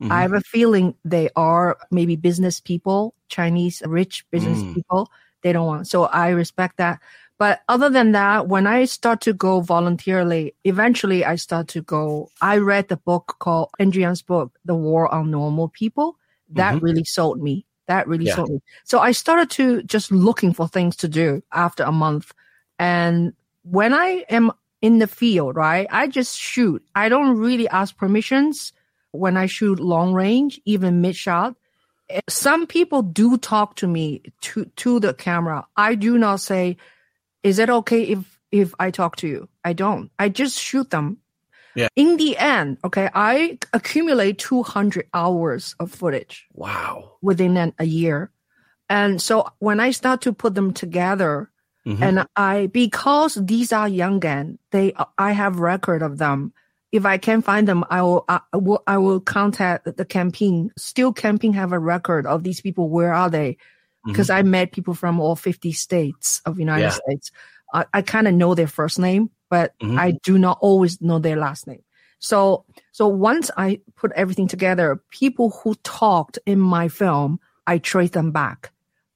[0.00, 0.12] Mm-hmm.
[0.12, 4.74] I have a feeling they are maybe business people, Chinese rich business mm.
[4.74, 5.10] people.
[5.42, 5.88] They don't want.
[5.88, 7.00] So I respect that.
[7.40, 12.28] But other than that, when I start to go voluntarily, eventually I start to go.
[12.42, 16.18] I read the book called Andrew Yang's book, The War on Normal People.
[16.50, 16.84] That mm-hmm.
[16.84, 17.64] really sold me.
[17.86, 18.34] That really yeah.
[18.34, 18.60] sold me.
[18.84, 22.34] So I started to just looking for things to do after a month.
[22.78, 26.84] And when I am in the field, right, I just shoot.
[26.94, 28.74] I don't really ask permissions
[29.12, 31.56] when I shoot long range, even mid shot
[32.28, 35.66] some people do talk to me to to the camera.
[35.76, 36.76] I do not say,
[37.42, 39.48] is it okay if if I talk to you?
[39.64, 40.10] I don't.
[40.18, 41.18] I just shoot them.
[41.74, 41.88] Yeah.
[41.94, 46.48] In the end, okay, I accumulate 200 hours of footage.
[46.52, 47.12] Wow.
[47.22, 48.32] Within an, a year.
[48.88, 51.48] And so when I start to put them together,
[51.86, 52.02] mm-hmm.
[52.02, 56.52] and I because these are young men, they I have record of them.
[56.90, 60.72] If I can find them, I will I will I will contact the campaign.
[60.76, 62.88] Still, campaign have a record of these people.
[62.88, 63.58] Where are they?
[64.04, 64.38] Because mm-hmm.
[64.38, 66.90] I met people from all 50 states of United yeah.
[66.90, 67.30] States.
[67.72, 69.98] I, I kind of know their first name, but Mhm.
[69.98, 71.82] I do not always know their last name.
[72.18, 78.10] So, so once I put everything together, people who talked in my film, I trace
[78.10, 78.72] them back.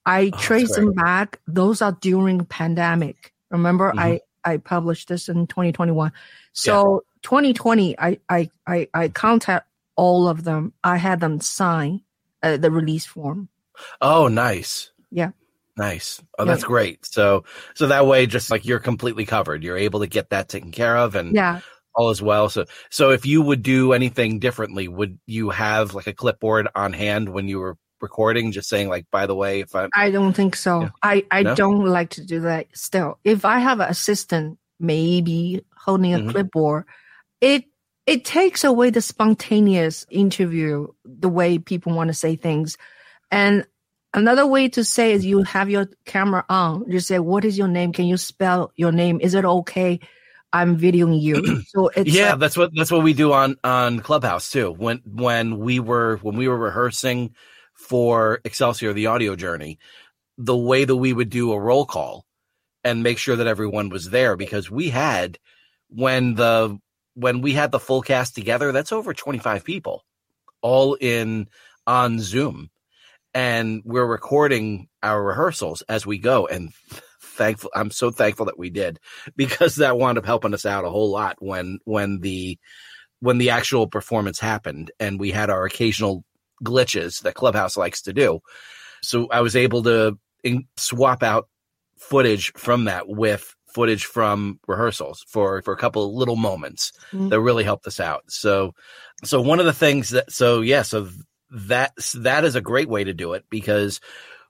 [0.07, 1.41] I Oh, trace them back.
[1.47, 3.33] Those are during pandemic.
[3.51, 3.99] Remember, Mhm.
[3.99, 6.13] I, I published this in 2021.
[6.53, 9.67] So 2020, I, I, I, I contact
[9.97, 10.73] all of them.
[10.85, 12.03] I had them sign
[12.43, 13.49] uh, the release form.
[14.01, 14.91] Oh, nice.
[15.11, 15.31] Yeah.
[15.77, 16.23] Nice.
[16.39, 16.53] Oh, Yeah.
[16.53, 17.05] that's great.
[17.07, 20.71] So, so that way, just like you're completely covered, you're able to get that taken
[20.73, 21.61] care of and Yeah.
[21.95, 22.49] all as well.
[22.49, 26.93] So, so if you would do anything differently, would you have like a clipboard on
[26.93, 30.33] hand when you were recording, just saying like, by the way, if I'm, I don't
[30.35, 30.83] think so.
[30.83, 30.89] Yeah.
[31.03, 31.55] I, I No?
[31.55, 33.19] don't like to do that still.
[33.25, 36.31] If I have an assistant, maybe holding a Mhm.
[36.31, 36.85] clipboard,
[37.41, 37.65] it
[38.07, 42.77] it takes away the spontaneous interview, the way people want to say things.
[43.35, 43.67] And
[44.15, 46.85] another way to say is you have your camera on.
[46.89, 47.93] You say, What is your name?
[47.93, 49.21] Can you spell your name?
[49.21, 49.99] Is it okay?
[50.53, 51.63] I'm videoing you.
[51.67, 54.71] So it's yeah, that's what that's what we do on on Clubhouse too.
[54.71, 57.35] When when we were when we were rehearsing
[57.75, 59.81] for Excelsior, the audio journey,
[60.39, 62.25] the way that we would do a roll call
[62.85, 65.41] and make sure that everyone was there because we had
[65.89, 66.79] when the
[67.15, 70.05] when we had the full cast together, that's over twenty five people,
[70.63, 71.49] all in
[71.89, 72.71] on Zoom,
[73.35, 76.47] and we're recording our rehearsals as we go.
[76.47, 76.73] And
[77.23, 79.01] thankful, I'm so thankful that we did
[79.37, 82.59] because that wound up helping us out a whole lot when when the
[83.21, 86.25] when the actual performance happened and we had our occasional
[86.65, 88.41] glitches that Clubhouse likes to do.
[89.03, 91.49] So I was able to in, swap out
[91.99, 97.31] footage from that with footage from rehearsals for for a couple of little moments Mm.
[97.31, 98.25] that really helped us out.
[98.29, 98.75] So
[99.25, 101.09] so one of the things that so yeah so
[101.55, 104.01] that that is a great way to do it because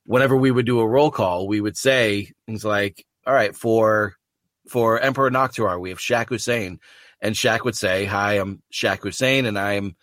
[0.07, 4.15] whenever we would do a roll call we would say things like all right for
[4.69, 6.81] for Emperor Noctuar we have Shaq Hussein
[7.21, 9.97] and Shaq would say hi I'm Shaq Hussein and I'm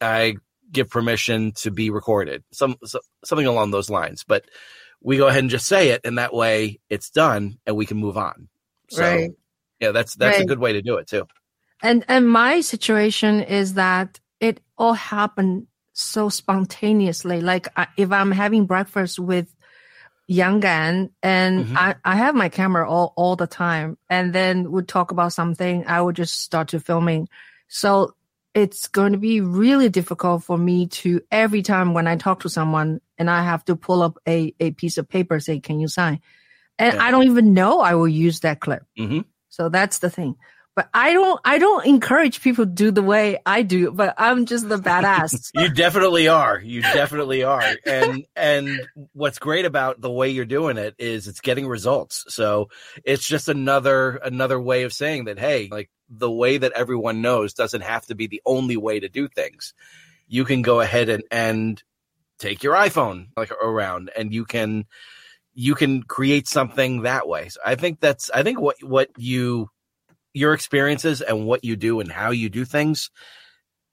[0.00, 0.36] I
[0.72, 2.42] give permission to be recorded.
[2.50, 4.24] Some so, something along those lines.
[4.24, 4.46] But
[5.02, 7.98] we go ahead and just say it and that way it's done and we can
[7.98, 8.48] move on.
[8.88, 9.30] So Right.
[9.80, 11.26] yeah that's that's a good way to do it too.
[11.82, 17.40] And and my situation is that it all happened so spontaneously.
[17.40, 19.54] Like I, if I'm having breakfast with
[20.30, 21.76] Yangan and Mhm.
[21.76, 25.84] I, I have my camera all, all the time and then we talk about something,
[25.86, 27.28] I would just start to filming.
[27.68, 28.14] So
[28.54, 32.48] it's going to be really difficult for me to every time when I talk to
[32.48, 35.88] someone and I have to pull up a, a piece of paper, say, can you
[35.88, 36.20] sign?
[36.78, 37.02] And Yeah.
[37.04, 38.84] I don't even know I will use that clip.
[38.96, 40.36] hmm So that's the thing.
[40.74, 44.46] But I don't I don't encourage people to do the way I do, but I'm
[44.46, 45.50] just the badass.
[45.54, 46.58] you definitely are.
[46.60, 47.62] You definitely are.
[47.84, 48.80] And and
[49.12, 52.24] what's great about the way you're doing it is it's getting results.
[52.28, 52.70] So
[53.04, 57.52] it's just another another way of saying that hey like the way that everyone knows
[57.52, 59.74] doesn't have to be the only way to do things.
[60.26, 61.82] You can go ahead and and
[62.38, 64.86] take your iphone like around and you can
[65.52, 67.50] you can create something that way.
[67.50, 69.68] So i think that's i think what what you
[70.34, 73.10] your experiences and what you do and how you do things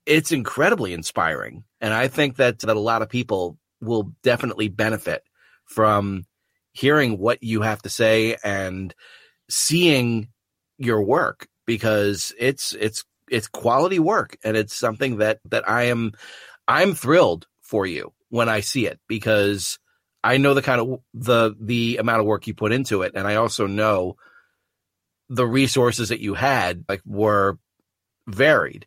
[0.09, 1.63] it's incredibly inspiring.
[1.79, 5.23] And i think that that a lot of people will definitely benefit
[5.65, 6.25] from
[6.73, 8.93] hearing what you have to say and
[9.49, 10.29] seeing
[10.77, 14.37] your work because it's it's it's quality work.
[14.43, 16.13] And it's something that that i am
[16.67, 19.77] i'm thrilled for you when i see it because
[20.23, 23.13] i know the kind of the the amount of work you put into it.
[23.15, 24.17] And i also know
[25.29, 27.57] the resources that you had like were
[28.27, 28.85] varied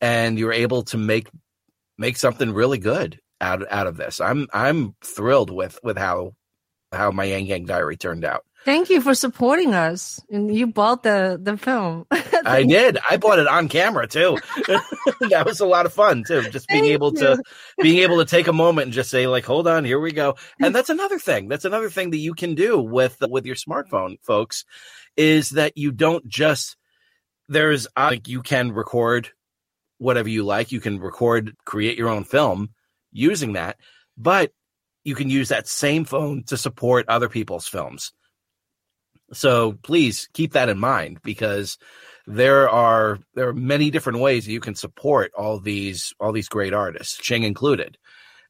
[0.00, 1.28] and you're able to make
[1.96, 4.20] make something really good out out of this.
[4.20, 6.34] I'm I'm thrilled with with how
[6.92, 8.44] how my Yang Gang Diary turned out.
[8.64, 10.20] Thank you for supporting us.
[10.30, 12.06] And you bought the the film.
[12.10, 12.98] I did.
[13.08, 14.38] I bought it on camera too.
[14.56, 16.42] that was a lot of fun too.
[16.50, 17.18] Just being Thank able you.
[17.20, 17.42] to
[17.82, 20.36] being able to take a moment and just say like, "Hold on, here we go."
[20.60, 21.48] And that's another thing.
[21.48, 24.64] That's another thing that you can do with with your smartphone, folks,
[25.16, 26.76] is that you don't just
[27.48, 29.30] there's uh, like you can record
[29.98, 30.72] whatever you like.
[30.72, 32.70] You can record, create your own film
[33.12, 33.76] using that,
[34.16, 34.52] but
[35.04, 38.12] you can use that same phone to support other people's films.
[39.32, 41.78] So please keep that in mind because
[42.26, 46.48] there are there are many different ways that you can support all these all these
[46.48, 47.98] great artists, Ching included.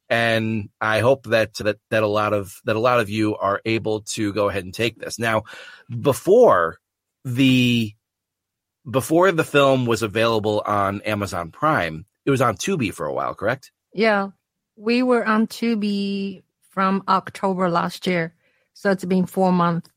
[0.09, 3.61] And I hope that that that a lot of that a lot of you are
[3.65, 5.19] able to go ahead and take this.
[5.19, 5.43] Now,
[5.89, 6.77] before
[7.23, 7.93] the
[8.89, 13.35] before the film was available on Amazon Prime, it was on Tubi for a while,
[13.35, 13.71] correct?
[13.93, 14.29] yeah.
[14.75, 18.33] We were on Tubi from October last year.
[18.73, 19.89] So it's been four months.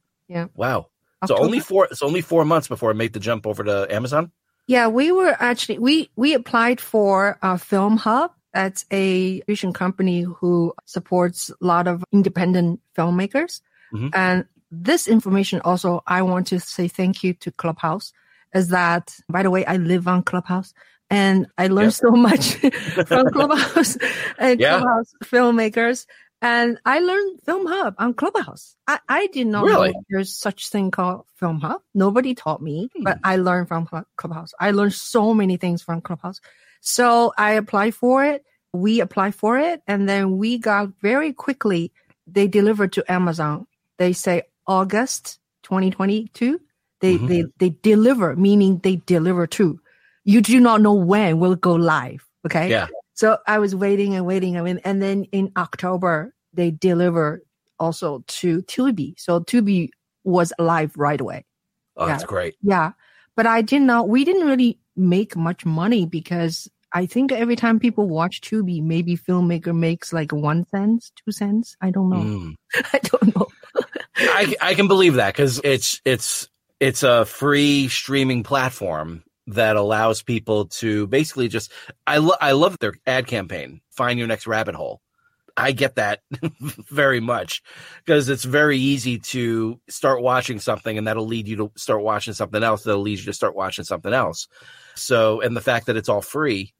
[0.55, 0.89] Wow.
[1.27, 1.87] So only four.
[1.91, 4.33] It's only four months before I made the jump over to Amazon.
[4.67, 8.33] Yeah, we were actually we we applied for a Film Hub.
[8.53, 13.61] That's a vision company who supports a lot of independent filmmakers.
[13.95, 14.11] Mhm.
[14.15, 18.13] And this information also, I want to say thank you to Clubhouse.
[18.55, 20.75] Is that by the way, I live on Clubhouse
[21.09, 22.55] and I learned so much
[23.07, 23.97] from Clubhouse
[24.39, 24.79] and Yeah.
[24.79, 26.07] Clubhouse filmmakers.
[26.43, 28.75] And I learned Film Hub on Clubhouse.
[28.89, 29.93] I, I did not Really?
[29.93, 31.81] know there's such thing called Film Hub.
[31.95, 33.05] Nobody taught me, Hmm.
[33.05, 34.53] but I learned from Clubhouse.
[34.61, 36.41] I learned so many things from Clubhouse.
[36.81, 38.45] So I applied for it.
[38.73, 39.83] We applied for it.
[39.87, 41.93] And then we got very quickly,
[42.27, 43.67] they delivered to Amazon.
[43.99, 46.61] They say August 2022.
[47.01, 47.29] They, Mhm.
[47.29, 49.81] they, they deliver, meaning they deliver to.
[50.25, 52.27] You do not know when will go live.
[52.47, 52.71] Okay.
[52.71, 52.89] Yeah.
[53.23, 54.83] So I was waiting and waiting and waiting.
[54.85, 57.45] And then in October, they deliver
[57.79, 59.15] also to Tubi.
[59.17, 59.91] So Tubi
[60.25, 61.45] was live right away.
[61.97, 62.57] Oh, that's great.
[62.63, 62.95] Yeah.
[63.37, 67.55] But I did not, know, we didn't really make much money because I think every
[67.55, 71.77] time people watch Tubi, maybe filmmaker makes like one cent, two cents.
[71.81, 72.17] I don't know.
[72.17, 72.55] Mm.
[72.93, 73.47] I don't know.
[74.17, 76.49] I I can believe that because it's it's
[76.81, 81.73] it's a free streaming platform that allows people to basically just
[82.07, 83.81] I lo- I love their ad campaign.
[83.91, 85.01] Find your next rabbit hole.
[85.57, 86.21] I get that
[86.91, 87.63] very much
[88.05, 92.35] because it's very easy to start watching something and that'll lead you to start watching
[92.35, 92.85] something else.
[92.85, 94.49] That'll lead you to start watching something else.
[94.95, 96.73] So, and the fact that it's all free,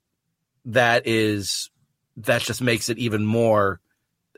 [0.65, 1.69] that is,
[2.17, 3.79] that just makes it even more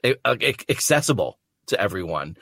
[0.03, 2.37] accessible to everyone.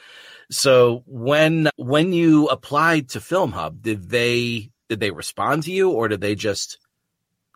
[0.49, 5.89] So when when you applied to Film Hub, did they did they respond to you,
[5.89, 6.77] or did they just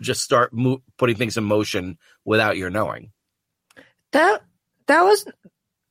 [0.01, 3.11] just start mo- putting things in motion without your knowing?
[4.11, 4.41] That,
[4.87, 5.25] that was,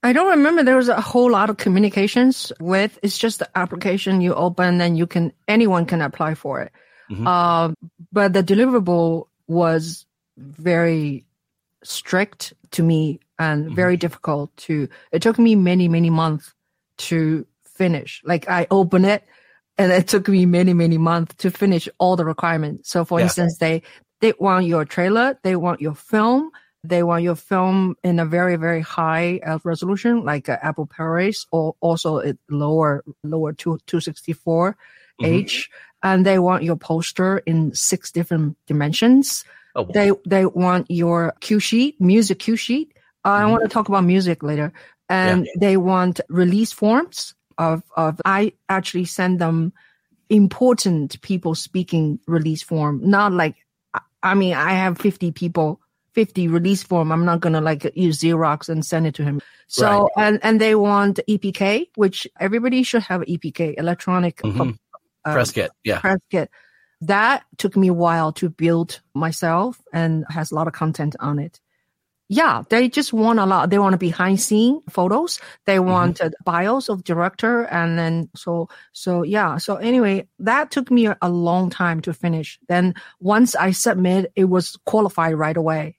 [0.03, 4.21] I don't remember there was a whole lot of communications with, it's just the application
[4.21, 6.73] you open and you can, anyone can apply for it.
[7.11, 7.27] Mhm.
[7.27, 7.75] Um,
[8.13, 10.07] but the deliverable was
[10.37, 11.25] very
[11.83, 16.55] strict to me and very difficult to, it took me many, many months
[16.99, 18.23] to finish.
[18.25, 19.25] Like I open it
[19.79, 22.91] and it took me many, many months to finish all the requirements.
[22.91, 23.25] So for Yeah.
[23.25, 23.83] instance, they,
[24.21, 26.51] they want your trailer, they want your film,
[26.83, 31.47] they want your film in a very, very high uh, resolution, like uh, Apple ProRes
[31.53, 34.77] or also it lower, lower two, 264
[35.25, 35.71] H.
[36.03, 39.45] And they want your poster in six different dimensions.
[39.75, 39.89] Oh, wow.
[39.93, 42.97] They, they want your cue sheet, music cue sheet.
[43.25, 43.51] Uh, I Mhm.
[43.51, 44.73] want to talk about music later.
[45.09, 49.73] And they want release forms of, of, I actually send them
[50.29, 53.57] important people speaking release form, not like,
[54.23, 55.81] I- mean, I have 50 people,
[56.15, 57.13] 50 release form.
[57.13, 59.41] I'm not going to like use Xerox and send it to him.
[59.69, 64.79] So, and, and they want EPK, which everybody should have EPK, electronic Mhm.
[65.25, 65.71] uh, press kit.
[65.85, 66.01] Yeah.
[66.01, 66.51] press kit.
[67.03, 71.39] That took me a while to build myself and has a lot of content on
[71.39, 71.61] it.
[72.29, 73.71] Yeah, they just want a lot.
[73.71, 75.39] They want behind scene photos.
[75.65, 79.59] They want uh, bios of director, and then so so yeah.
[79.59, 82.59] So anyway, that took me a, a long time to finish.
[82.69, 85.99] Then once I submit, it was qualified right away.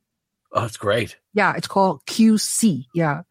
[0.52, 1.18] Oh, that's great.
[1.34, 2.86] Yeah, it's called QC.
[2.94, 3.22] Yeah,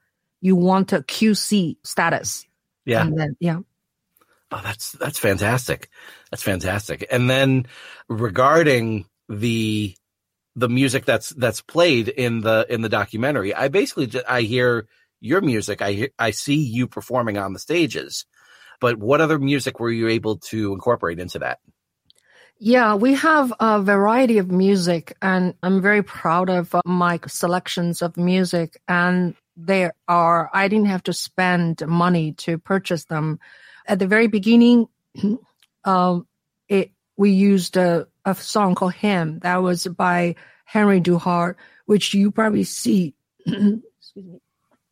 [0.40, 2.46] you want a QC status.
[2.86, 3.02] Yeah.
[3.02, 3.58] and then yeah.
[4.50, 5.90] Oh, that's that's fantastic.
[6.30, 7.06] That's fantastic.
[7.10, 7.66] And then
[8.08, 9.94] regarding the
[10.56, 14.88] the music that's that's played in the in the documentary, I basically I hear
[15.20, 15.82] your music.
[15.82, 18.24] I I see you performing on the stages.
[18.80, 21.60] But what other music were you able to incorporate into that?
[22.58, 28.00] Yeah, we have a variety of music, and I'm very proud of uh, my selections
[28.00, 28.80] of music.
[28.88, 33.40] And there are, I didn't have to spend money to purchase them.
[33.86, 34.88] At the very beginning,
[35.84, 36.26] um,
[36.68, 40.34] it we used a, a song called "Him" that was by
[40.64, 43.14] Henry Duhart, which you probably see.
[43.46, 43.80] excuse
[44.16, 44.40] me.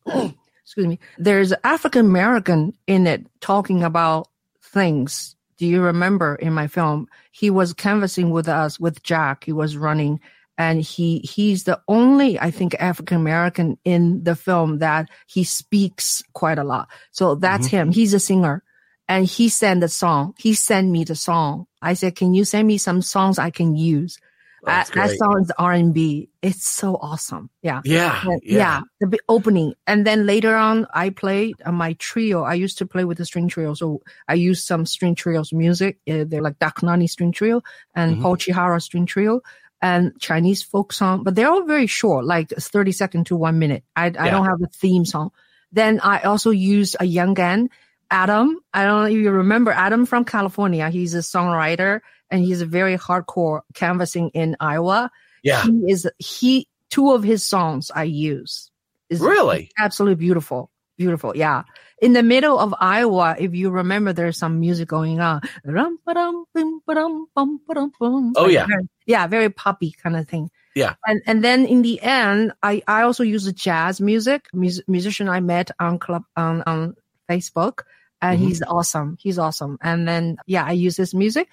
[0.63, 0.99] excuse me.
[1.17, 4.29] There's African American in it talking about
[4.63, 5.35] things.
[5.57, 7.07] Do you remember in my film?
[7.31, 9.43] He was canvassing with us with Jack.
[9.43, 10.19] He was running
[10.57, 16.23] and he he's the only I think African American in the film that he speaks
[16.33, 16.89] quite a lot.
[17.11, 17.77] So that's mm-hmm.
[17.77, 17.91] him.
[17.91, 18.63] He's a singer.
[19.07, 20.33] And he sent the song.
[20.39, 21.67] He sent me the song.
[21.85, 24.17] I said, "Can you send me some songs I can use?"
[24.63, 26.29] Oh, that's that, that song is R and B.
[26.41, 27.49] It's so awesome.
[27.61, 27.81] Yeah.
[27.85, 28.81] Yeah, Yeah, yeah.
[28.99, 32.41] the opening, and then later on, I played uh, my trio.
[32.43, 35.99] I used to play with the string trio, so I used some string trios music.
[36.09, 37.61] Uh, they're like Dakunani string trio
[37.93, 38.21] and Mhm.
[38.21, 39.41] Paul Chihara string trio
[39.81, 43.83] and Chinese folk song, but they're all very short, like thirty second to one minute.
[43.95, 44.31] I I Yeah.
[44.31, 45.29] don't have a theme song.
[45.71, 47.69] Then I also used a Yang Gang
[48.11, 48.59] Adam.
[48.73, 50.89] I don't know if you remember Adam from California.
[50.89, 55.11] He's a songwriter and he's a very hardcore canvassing in Iowa.
[55.43, 55.63] Yeah.
[55.63, 58.71] He is he two of his songs I use.
[59.09, 59.69] Is Really?
[59.77, 60.71] absolutely beautiful.
[60.97, 61.35] Beautiful.
[61.35, 61.63] Yeah.
[62.01, 65.41] In the middle of Iowa, if you remember, there's some music going on.
[65.63, 68.33] Rum, ba-dum, bim, ba-dum, bum, ba-dum, bum.
[68.35, 68.65] Oh, yeah.
[69.05, 69.27] yeah.
[69.27, 70.49] Very poppy kind of thing.
[70.73, 70.95] Yeah.
[71.05, 75.29] And, and then in the end, I, I also use the jazz music, mus- musician
[75.29, 76.95] I met on club, on, on
[77.29, 77.81] Facebook
[78.21, 78.43] and Mhm.
[78.47, 79.17] he's awesome.
[79.19, 79.77] He's awesome.
[79.81, 81.49] And then, yeah, I use his music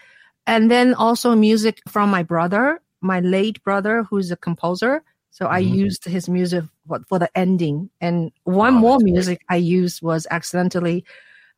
[0.47, 5.03] and then also music from my brother, my late brother, who's a composer.
[5.31, 5.75] So I Mhm.
[5.75, 7.91] used his music for, for the ending.
[8.01, 9.13] And one Oh, more that's great.
[9.13, 11.05] music I used was accidentally,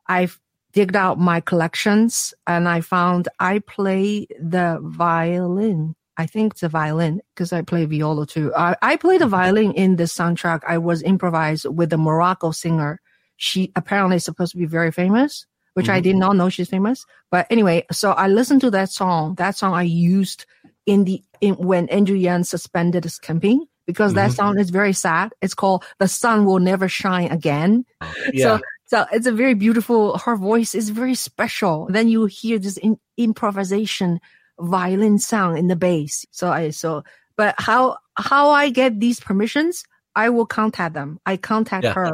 [0.09, 0.29] I
[0.73, 5.95] digged out my collections and I found I play the violin.
[6.17, 8.53] I think it's a violin because I play viola too.
[8.57, 10.61] I, I played the violin in the soundtrack.
[10.67, 13.01] I was improvised with a Morocco singer.
[13.37, 16.03] She apparently is supposed to be very famous, which I Mhm.
[16.05, 17.05] did not know she's famous.
[17.31, 19.35] But anyway, so I listened to that song.
[19.37, 20.47] That song I used
[20.87, 24.35] in the in when Andrew Yang suspended his campaign because that Mhm.
[24.37, 25.33] song is very sad.
[25.43, 27.85] It's called "The Sun Will Never Shine Again."
[28.33, 28.59] Yeah.
[28.59, 30.19] So, so it's a very beautiful.
[30.19, 31.89] Her voice is very special.
[31.91, 34.21] Then you hear this in, improvisation
[34.61, 36.25] violin sound in the bass.
[36.31, 37.03] So I so,
[37.37, 39.83] but how how I get these permissions?
[40.15, 41.19] I will contact them.
[41.27, 41.95] I contact Yeah.
[41.95, 42.13] her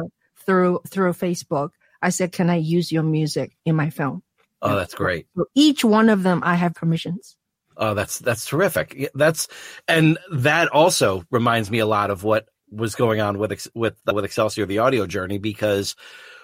[0.51, 1.69] through through Facebook.
[2.01, 4.23] I said, "Can I use your music in my film?"
[4.61, 5.27] oh, that's great.
[5.35, 7.37] So each one of them, I have permissions.
[7.77, 9.09] Oh, that's that's terrific.
[9.15, 9.47] That's
[9.87, 14.13] and that also reminds me a lot of what was going on with with uh,
[14.13, 15.95] with Excelsior the audio journey because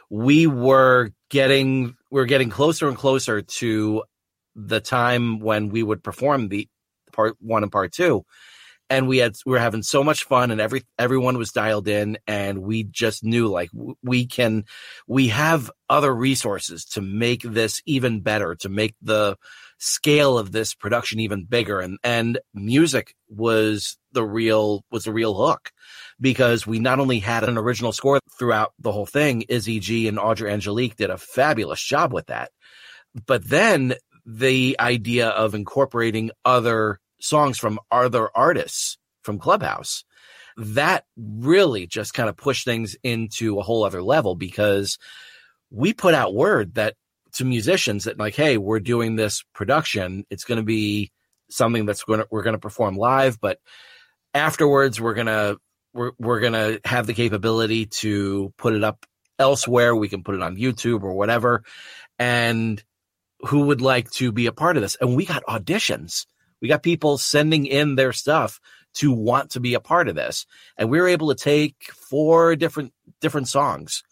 [0.09, 4.03] we were getting we're getting closer and closer to
[4.55, 6.67] the time when we would perform the
[7.11, 8.25] part 1 and part 2
[8.89, 12.17] and we had we were having so much fun and every everyone was dialed in
[12.27, 13.69] and we just knew like
[14.03, 14.65] we can
[15.07, 19.37] we have other resources to make this even better to make the
[19.77, 21.79] scale of this production even bigger.
[21.79, 25.71] And and music was the real was the real hook
[26.19, 30.17] because we not only had an original score throughout the whole thing Izzy G and
[30.17, 32.51] Audra Angelique did a fabulous job with that.
[33.25, 40.03] But then the idea of incorporating other songs from other artists from Clubhouse
[40.57, 44.97] that really just kind of pushed things into a whole other level because
[45.69, 46.95] we put out word that
[47.33, 50.25] to musicians that like, hey, we're doing this production.
[50.29, 51.11] It's going to be
[51.49, 53.59] something that's going to we're going to perform live, but
[54.33, 55.57] afterwards we're going to
[55.93, 59.05] we're we're going to have the capability to put it up
[59.37, 59.95] elsewhere.
[59.95, 61.63] We can put it on YouTube or whatever.
[62.17, 62.83] And
[63.41, 64.97] who would like to be a part of this?
[64.99, 66.25] And we got auditions.
[66.61, 68.59] We got people sending in their stuff
[68.95, 70.45] to want to be a part of this.
[70.77, 74.03] And we were able to take four different different songs.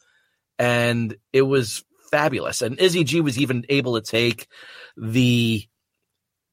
[0.59, 2.61] And it was fabulous.
[2.61, 4.47] And Izzy G was even able to take
[4.95, 5.65] the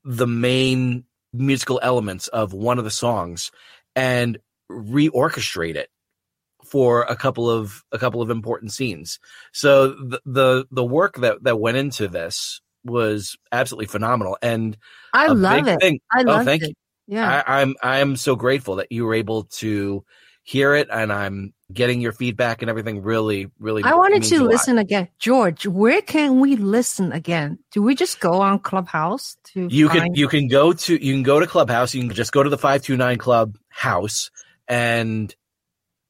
[0.05, 3.51] the main musical elements of one of the songs
[3.95, 4.39] and
[4.71, 5.89] reorchestrate it
[6.65, 9.19] for a couple of a couple of important scenes.
[9.53, 14.37] So the the, the work that that went into this was absolutely phenomenal.
[14.43, 14.77] And
[15.13, 15.81] I love it.
[15.81, 16.69] thing- I oh, love thank it.
[16.69, 16.75] you.
[17.09, 17.43] Yeah.
[17.47, 20.05] I, I'm I'm so grateful that you were able to
[20.45, 23.03] hear it, and I'm getting your feedback and everything.
[23.03, 23.85] Really, really.
[23.85, 25.09] I wanted to listen again.
[25.19, 27.59] George, where can we listen again?
[27.73, 31.23] Do we just go on Clubhouse to You can you can go to you can
[31.23, 31.95] go to Clubhouse.
[31.95, 34.31] You can just go to the five two nine Club House,
[34.69, 35.35] and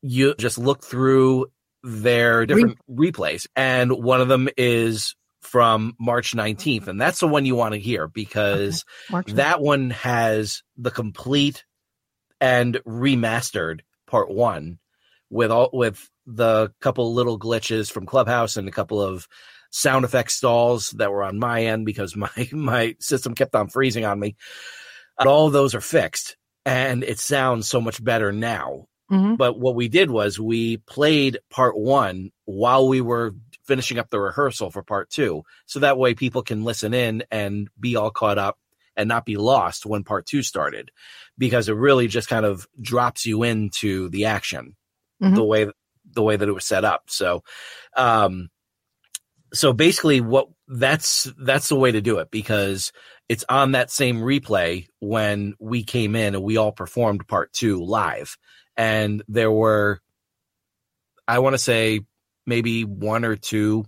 [0.02, 1.46] you just look through
[1.82, 7.44] their different replays, and one of them is from March 19th, and that's the one
[7.44, 11.64] you want to hear because March that one has the complete
[12.40, 14.78] and remastered part one
[15.30, 19.26] with all with the couple little glitches from Clubhouse and a couple of
[19.70, 24.04] sound effect stalls that were on my end because my my system kept on freezing
[24.04, 24.36] on me.
[25.18, 28.86] And all those are fixed and it sounds so much better now.
[29.10, 29.36] Mhm.
[29.36, 33.34] But what we did was we played part one while we were
[33.72, 35.42] finishing up the rehearsal for part two.
[35.64, 38.58] So that way people can listen in and be all caught up
[38.98, 40.90] and not be lost when part two started
[41.38, 44.76] because it really just kind of drops you into the action
[45.22, 45.36] Mhm.
[45.36, 45.70] the way
[46.04, 47.04] the way that it was set up.
[47.06, 47.42] So
[47.96, 48.50] um
[49.54, 52.92] so basically what that's that's the way to do it because
[53.30, 57.82] it's on that same replay when we came in and we all performed part 2
[57.82, 58.36] live
[58.76, 60.00] and there were
[61.26, 62.00] I want to say
[62.46, 63.84] maybe one or two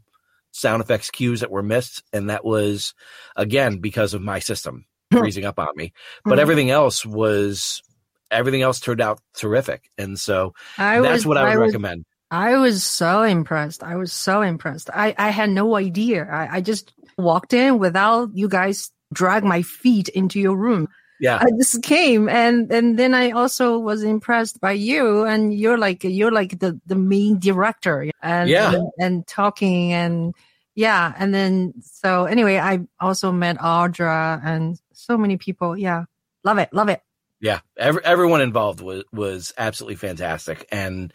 [0.52, 2.94] sound effects cues that were missed and that was
[3.36, 5.92] again because of my system freezing up on me
[6.24, 6.42] but Mhm.
[6.42, 7.82] everything else was
[8.30, 12.04] everything else turned out terrific and so I that's was- what I would was- recommend
[12.30, 13.84] I was so impressed.
[13.84, 14.90] I was so impressed.
[14.92, 16.24] I, I had no idea.
[16.28, 20.88] I, I just walked in without you guys drag my feet into your room.
[21.20, 21.38] Yeah.
[21.40, 26.04] I just came and, and then I also was impressed by you and you're like,
[26.04, 28.74] you're like the, the main director and, Yeah.
[28.74, 30.34] and, and talking and
[30.74, 31.14] yeah.
[31.16, 35.76] And then, so anyway, I also met Audra and so many people.
[35.78, 36.04] Yeah.
[36.42, 36.72] Love it.
[36.72, 37.00] Love it.
[37.40, 41.12] Yeah, every, everyone involved was was absolutely fantastic, and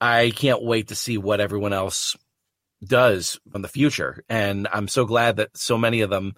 [0.00, 2.16] I can't wait to see what everyone else
[2.84, 4.24] does in the future.
[4.28, 6.34] And I'm so glad that so many of them,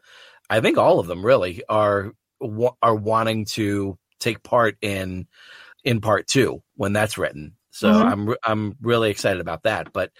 [0.50, 2.12] I think all of them, really are
[2.43, 5.26] wa- are wanting to take part in
[5.84, 7.57] in part two when that's written.
[7.70, 8.05] So Mhm.
[8.12, 9.93] I'm re- I'm really excited about that.
[9.93, 10.11] But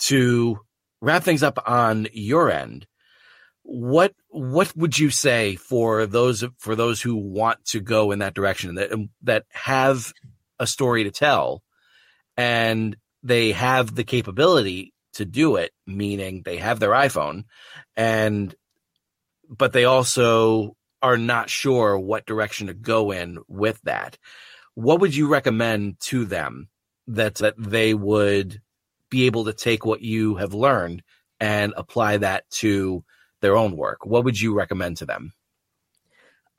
[0.00, 0.58] to
[1.00, 2.86] wrap things up on your end,
[3.62, 8.34] what what would you say for those for those who want to go in that
[8.34, 8.90] direction that
[9.22, 10.12] that have
[10.58, 11.62] a story to tell
[12.36, 17.44] and they have the capability to do it meaning they have their iPhone
[17.96, 18.54] and
[19.48, 24.16] but they also are not sure what direction to go in with that
[24.74, 26.66] what would you recommend to them
[27.06, 28.62] that that they would
[29.10, 31.02] be able to take what you have learned
[31.40, 33.04] and apply that to
[33.42, 35.32] their own work what would you recommend to them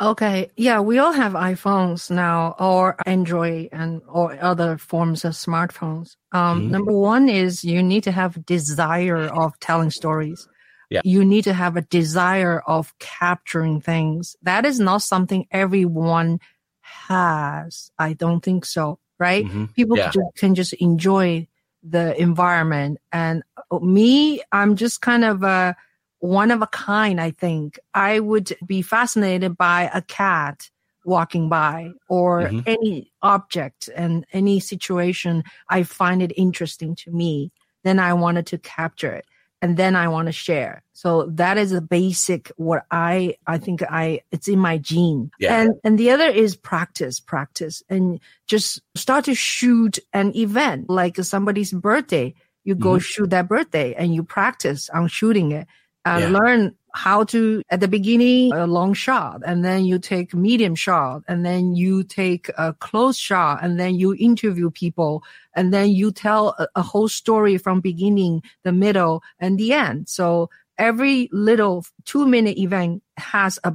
[0.02, 0.52] Okay.
[0.58, 6.18] Yeah, we all have iPhones now or Android and or other forms of smartphones.
[6.34, 6.70] Um, Mhm.
[6.70, 10.50] number one is you need to have desire of telling stories.
[10.90, 11.02] Yeah.
[11.04, 14.36] You need to have a desire of capturing things.
[14.44, 16.40] That is not something everyone
[16.82, 17.92] has.
[17.98, 19.00] I don't think so.
[19.18, 19.46] Right?
[19.46, 19.74] Mhm.
[19.74, 20.12] People Yeah.
[20.36, 21.48] can just enjoy
[21.82, 22.98] the environment.
[23.14, 25.76] And uh, me, I'm just kind of a
[26.20, 27.80] one of a kind, I think.
[27.94, 30.70] I would be fascinated by a cat
[31.06, 32.64] walking by or Mhm.
[32.66, 35.44] any object and any situation.
[35.70, 37.52] I find it interesting to me.
[37.84, 39.26] Then I wanted to capture it
[39.66, 40.84] and then I want to share.
[40.94, 45.32] So that is a basic what I I think I it's in my gene.
[45.40, 45.60] Yeah.
[45.60, 51.18] And and the other is practice, practice and just start to shoot an event like
[51.18, 52.36] somebody's birthday.
[52.64, 53.02] You go Mhm.
[53.02, 55.66] shoot that birthday and you practice on shooting it
[56.06, 56.30] and Yeah.
[56.40, 61.22] learn how to at the beginning a long shot and then you take medium shot
[61.28, 65.22] and then you take a close shot and then you interview people
[65.54, 70.08] and then you tell a, a whole story from beginning the middle and the end.
[70.08, 73.74] So every little two minute event has a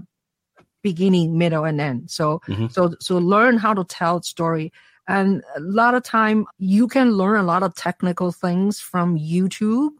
[0.82, 2.10] beginning middle and end.
[2.10, 2.72] So Mhm.
[2.72, 4.72] so so learn how to tell story.
[5.08, 9.90] And a lot of time you can learn a lot of technical things from youtube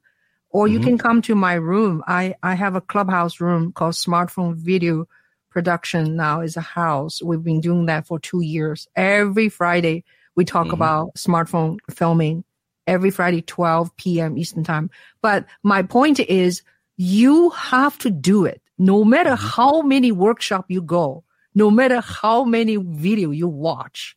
[0.50, 0.84] or you Mhm.
[0.84, 2.02] can come to my room.
[2.06, 5.06] I, I have a clubhouse room called smartphone video
[5.50, 7.20] production now is a house.
[7.22, 8.86] We've been doing that for two years.
[8.94, 10.04] Every Friday
[10.36, 10.74] we talk Mhm.
[10.74, 12.44] about smartphone filming
[12.86, 14.38] every Friday, 12 p.m.
[14.38, 14.90] Eastern time.
[15.22, 16.62] But my point is
[16.96, 19.54] you have to do it no matter Mhm.
[19.56, 21.24] how many workshop you go,
[21.54, 24.16] no matter how many video you watch,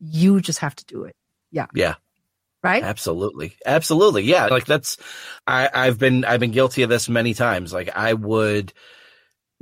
[0.00, 1.16] you just have to do it.
[1.50, 1.66] Yeah.
[1.74, 1.94] Yeah
[2.62, 2.82] Right?
[2.82, 3.56] Absolutely.
[3.64, 4.24] Absolutely.
[4.24, 4.46] Yeah.
[4.46, 4.96] Like that's,
[5.46, 7.72] I, I've been, I've been guilty of this many times.
[7.72, 8.72] Like I would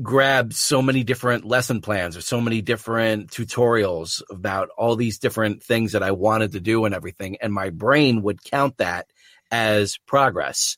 [0.02, 5.62] grab so many different lesson plans or so many different tutorials about all these different
[5.62, 7.36] things that I wanted to do and everything.
[7.40, 9.06] And my brain would count that
[9.50, 10.76] as progress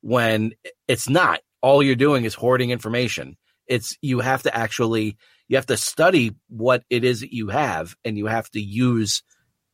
[0.00, 0.52] when
[0.88, 1.40] it's not.
[1.62, 3.36] All you're doing is hoarding information.
[3.66, 5.16] It's, you have to actually,
[5.48, 9.22] you have to study what it is that you have and you have to use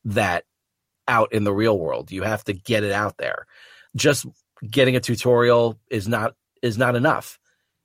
[0.06, 0.44] that
[1.08, 2.10] out in the real world.
[2.10, 3.46] You have to get it out there.
[3.96, 4.26] Just
[4.68, 7.38] getting a tutorial is not is not enough.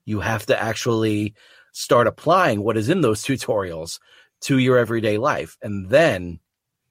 [0.06, 1.34] You have to actually
[1.74, 4.00] start applying what is in those tutorials
[4.42, 6.40] to your everyday life and then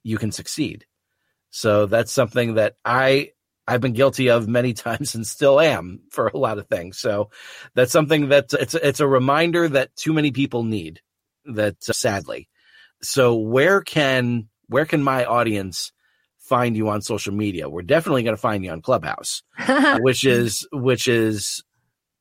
[0.03, 0.85] you can succeed.
[1.49, 3.31] So that's something that I
[3.67, 6.97] I've been guilty of many times and still am for a lot of things.
[6.97, 7.29] So
[7.73, 11.01] that's something that it's it's a reminder that too many people need
[11.45, 12.49] that uh, sadly.
[13.01, 15.91] So where can where can my audience
[16.47, 17.69] find you on social media?
[17.69, 19.43] We're definitely going to find you on Clubhouse,
[19.99, 21.63] which is which is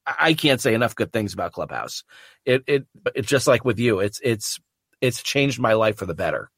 [0.07, 2.05] I can't say enough good things about Clubhouse.
[2.45, 4.01] It it it's just like with you.
[4.01, 4.59] It's it's
[5.01, 6.51] it's changed my life for the better.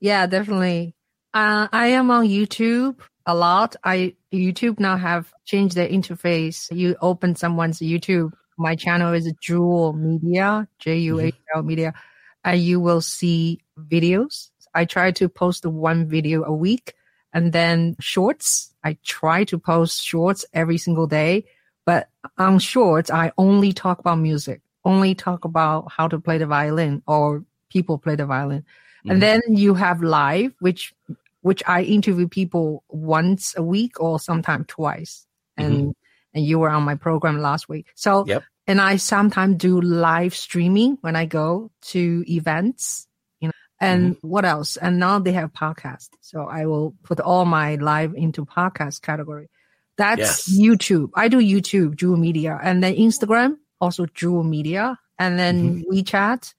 [0.00, 0.94] Yeah, definitely.
[1.34, 3.76] Uh, I am on YouTube a lot.
[3.84, 6.74] I YouTube now have changed their interface.
[6.74, 8.32] You open someone's YouTube.
[8.58, 11.94] My channel is Juhl Media, J U A L Media,
[12.44, 14.50] and you will see videos.
[14.74, 16.94] I try to post one video a week,
[17.32, 18.72] and then shorts.
[18.84, 21.44] I try to post shorts every single day,
[21.84, 22.08] but
[22.38, 27.02] on shorts, I only talk about music, only talk about how to play the violin
[27.06, 28.64] or people play the violin.
[29.04, 29.10] Mhm.
[29.12, 30.94] And then you have live, which
[31.40, 35.26] which I interview people once a week or sometime twice.
[35.56, 35.90] And mm-hmm.
[36.34, 37.86] and you were on my program last week.
[37.94, 38.44] So yep.
[38.66, 43.08] and I sometimes do live streaming when I go to events.
[43.82, 44.28] Know, and mm-hmm.
[44.28, 44.76] what else?
[44.76, 46.10] And now they have podcast.
[46.20, 49.48] So I will put all my live into podcast category.
[49.96, 50.58] That's yes.
[50.58, 51.10] YouTube.
[51.14, 55.92] I do YouTube, Juhl Media, and then Instagram, also Juhl Media, and then mm-hmm.
[55.92, 56.54] WeChat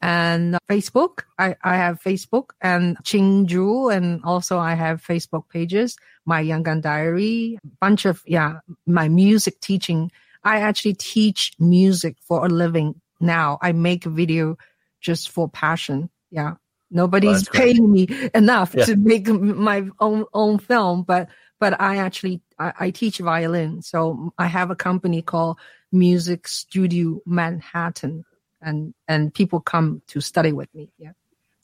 [0.00, 1.24] and Facebook.
[1.38, 6.62] I, I have Facebook and Ching Juhl, and also I have Facebook pages, my Yang
[6.62, 10.10] Gang Diary, bunch of, yeah, my music teaching.
[10.44, 13.58] I actually teach music for a living now.
[13.60, 14.56] I make a video
[15.00, 16.10] just for passion.
[16.30, 16.54] Yeah.
[16.90, 18.84] Nobody's paying me enough yeah.
[18.86, 21.28] to make my own, own film, but,
[21.60, 23.82] but I actually, I, I teach violin.
[23.82, 25.58] So I have a company called
[25.92, 28.24] Music Studio Manhattan
[28.60, 30.90] and and people come to study with me.
[30.98, 31.12] Yeah.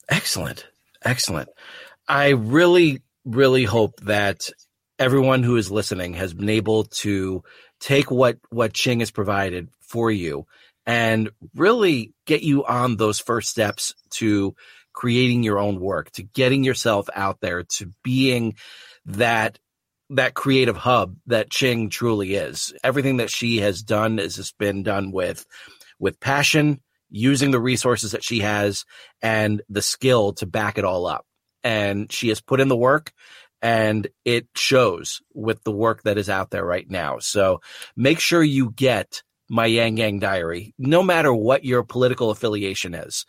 [0.09, 0.67] Excellent.
[1.03, 1.49] Excellent.
[2.07, 4.49] I really really hope that
[4.99, 7.43] everyone who is listening has been able to
[7.79, 10.45] take what what Ching has provided for you
[10.85, 14.55] and really get you on those first steps to
[14.95, 18.55] creating your own work, to getting yourself out there, to being
[19.05, 19.59] that
[20.11, 22.73] that creative hub that Ching truly is.
[22.83, 25.45] Everything that she has done has just been done with
[25.99, 28.85] with passion using the resources that she has
[29.21, 31.25] and the skill to back it all up.
[31.63, 33.11] And she has put in the work
[33.61, 37.19] and it shows with the work that is out there right now.
[37.19, 37.61] So
[37.95, 43.25] make sure you get my Yang Gang Diary, no matter what your political affiliation is.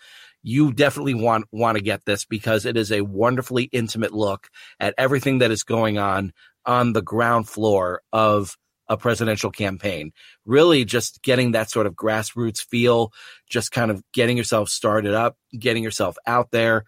[0.48, 4.94] You definitely want want to get this because it is a wonderfully intimate look at
[4.96, 6.32] everything that is going on
[6.64, 8.56] on the ground floor of
[8.88, 10.12] a presidential campaign.
[10.44, 13.12] Really just getting that sort of grassroots feel,
[13.50, 16.84] just kind of getting yourself started up, getting yourself out there.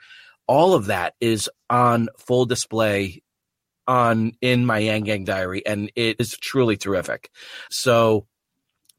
[0.46, 3.24] All of that is on full display
[3.88, 7.28] on in my Yang Gang diary and it is truly terrific.
[7.70, 8.28] So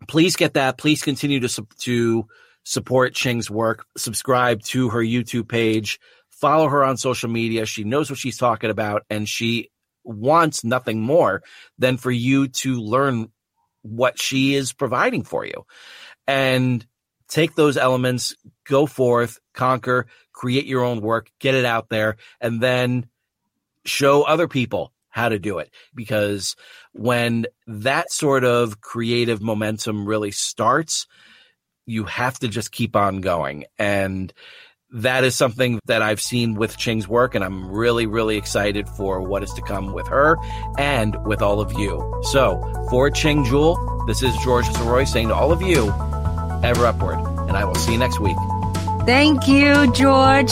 [0.10, 0.78] please get that.
[0.78, 2.28] Please continue to to
[2.64, 3.86] support Ching's work.
[3.97, 5.99] Subscribe to her YouTube page.
[6.30, 7.66] Follow her on social media.
[7.66, 9.70] She knows what she's talking about and she
[10.03, 11.43] wants nothing more
[11.78, 13.30] than for you to learn
[13.82, 15.66] what she is providing for you
[16.28, 16.86] and
[17.28, 18.36] take those elements,
[18.68, 23.07] go forth, conquer, create your own work, get it out there, and then
[23.86, 25.72] show other people how to do it.
[25.93, 26.55] Because
[26.93, 31.07] when that sort of creative momentum really starts,
[31.90, 33.66] you have to just keep on going.
[33.78, 34.32] And
[34.92, 39.22] that is something that I've seen with Ching's work, and I'm really, really excited for
[39.22, 40.38] what is to come with her
[40.78, 42.22] and with all of you.
[42.24, 42.60] So,
[42.90, 45.88] for Ching Juhl, this is George Sirois saying to all of you,
[46.64, 48.38] ever upward, and I will see you next week.
[49.06, 50.52] Thank you, George.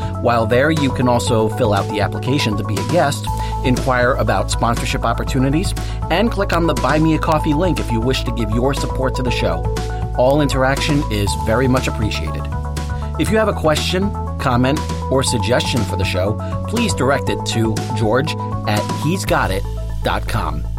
[0.21, 3.25] While there, you can also fill out the application to be a guest,
[3.65, 5.73] inquire about sponsorship opportunities,
[6.11, 8.75] and click on the Buy Me a Coffee link if you wish to give your
[8.75, 9.63] support to the show.
[10.19, 12.43] All interaction is very much appreciated.
[13.19, 17.73] If you have a question, comment, or suggestion for the show, please direct it to
[17.97, 18.31] george
[18.67, 20.70] at hesgotit.com.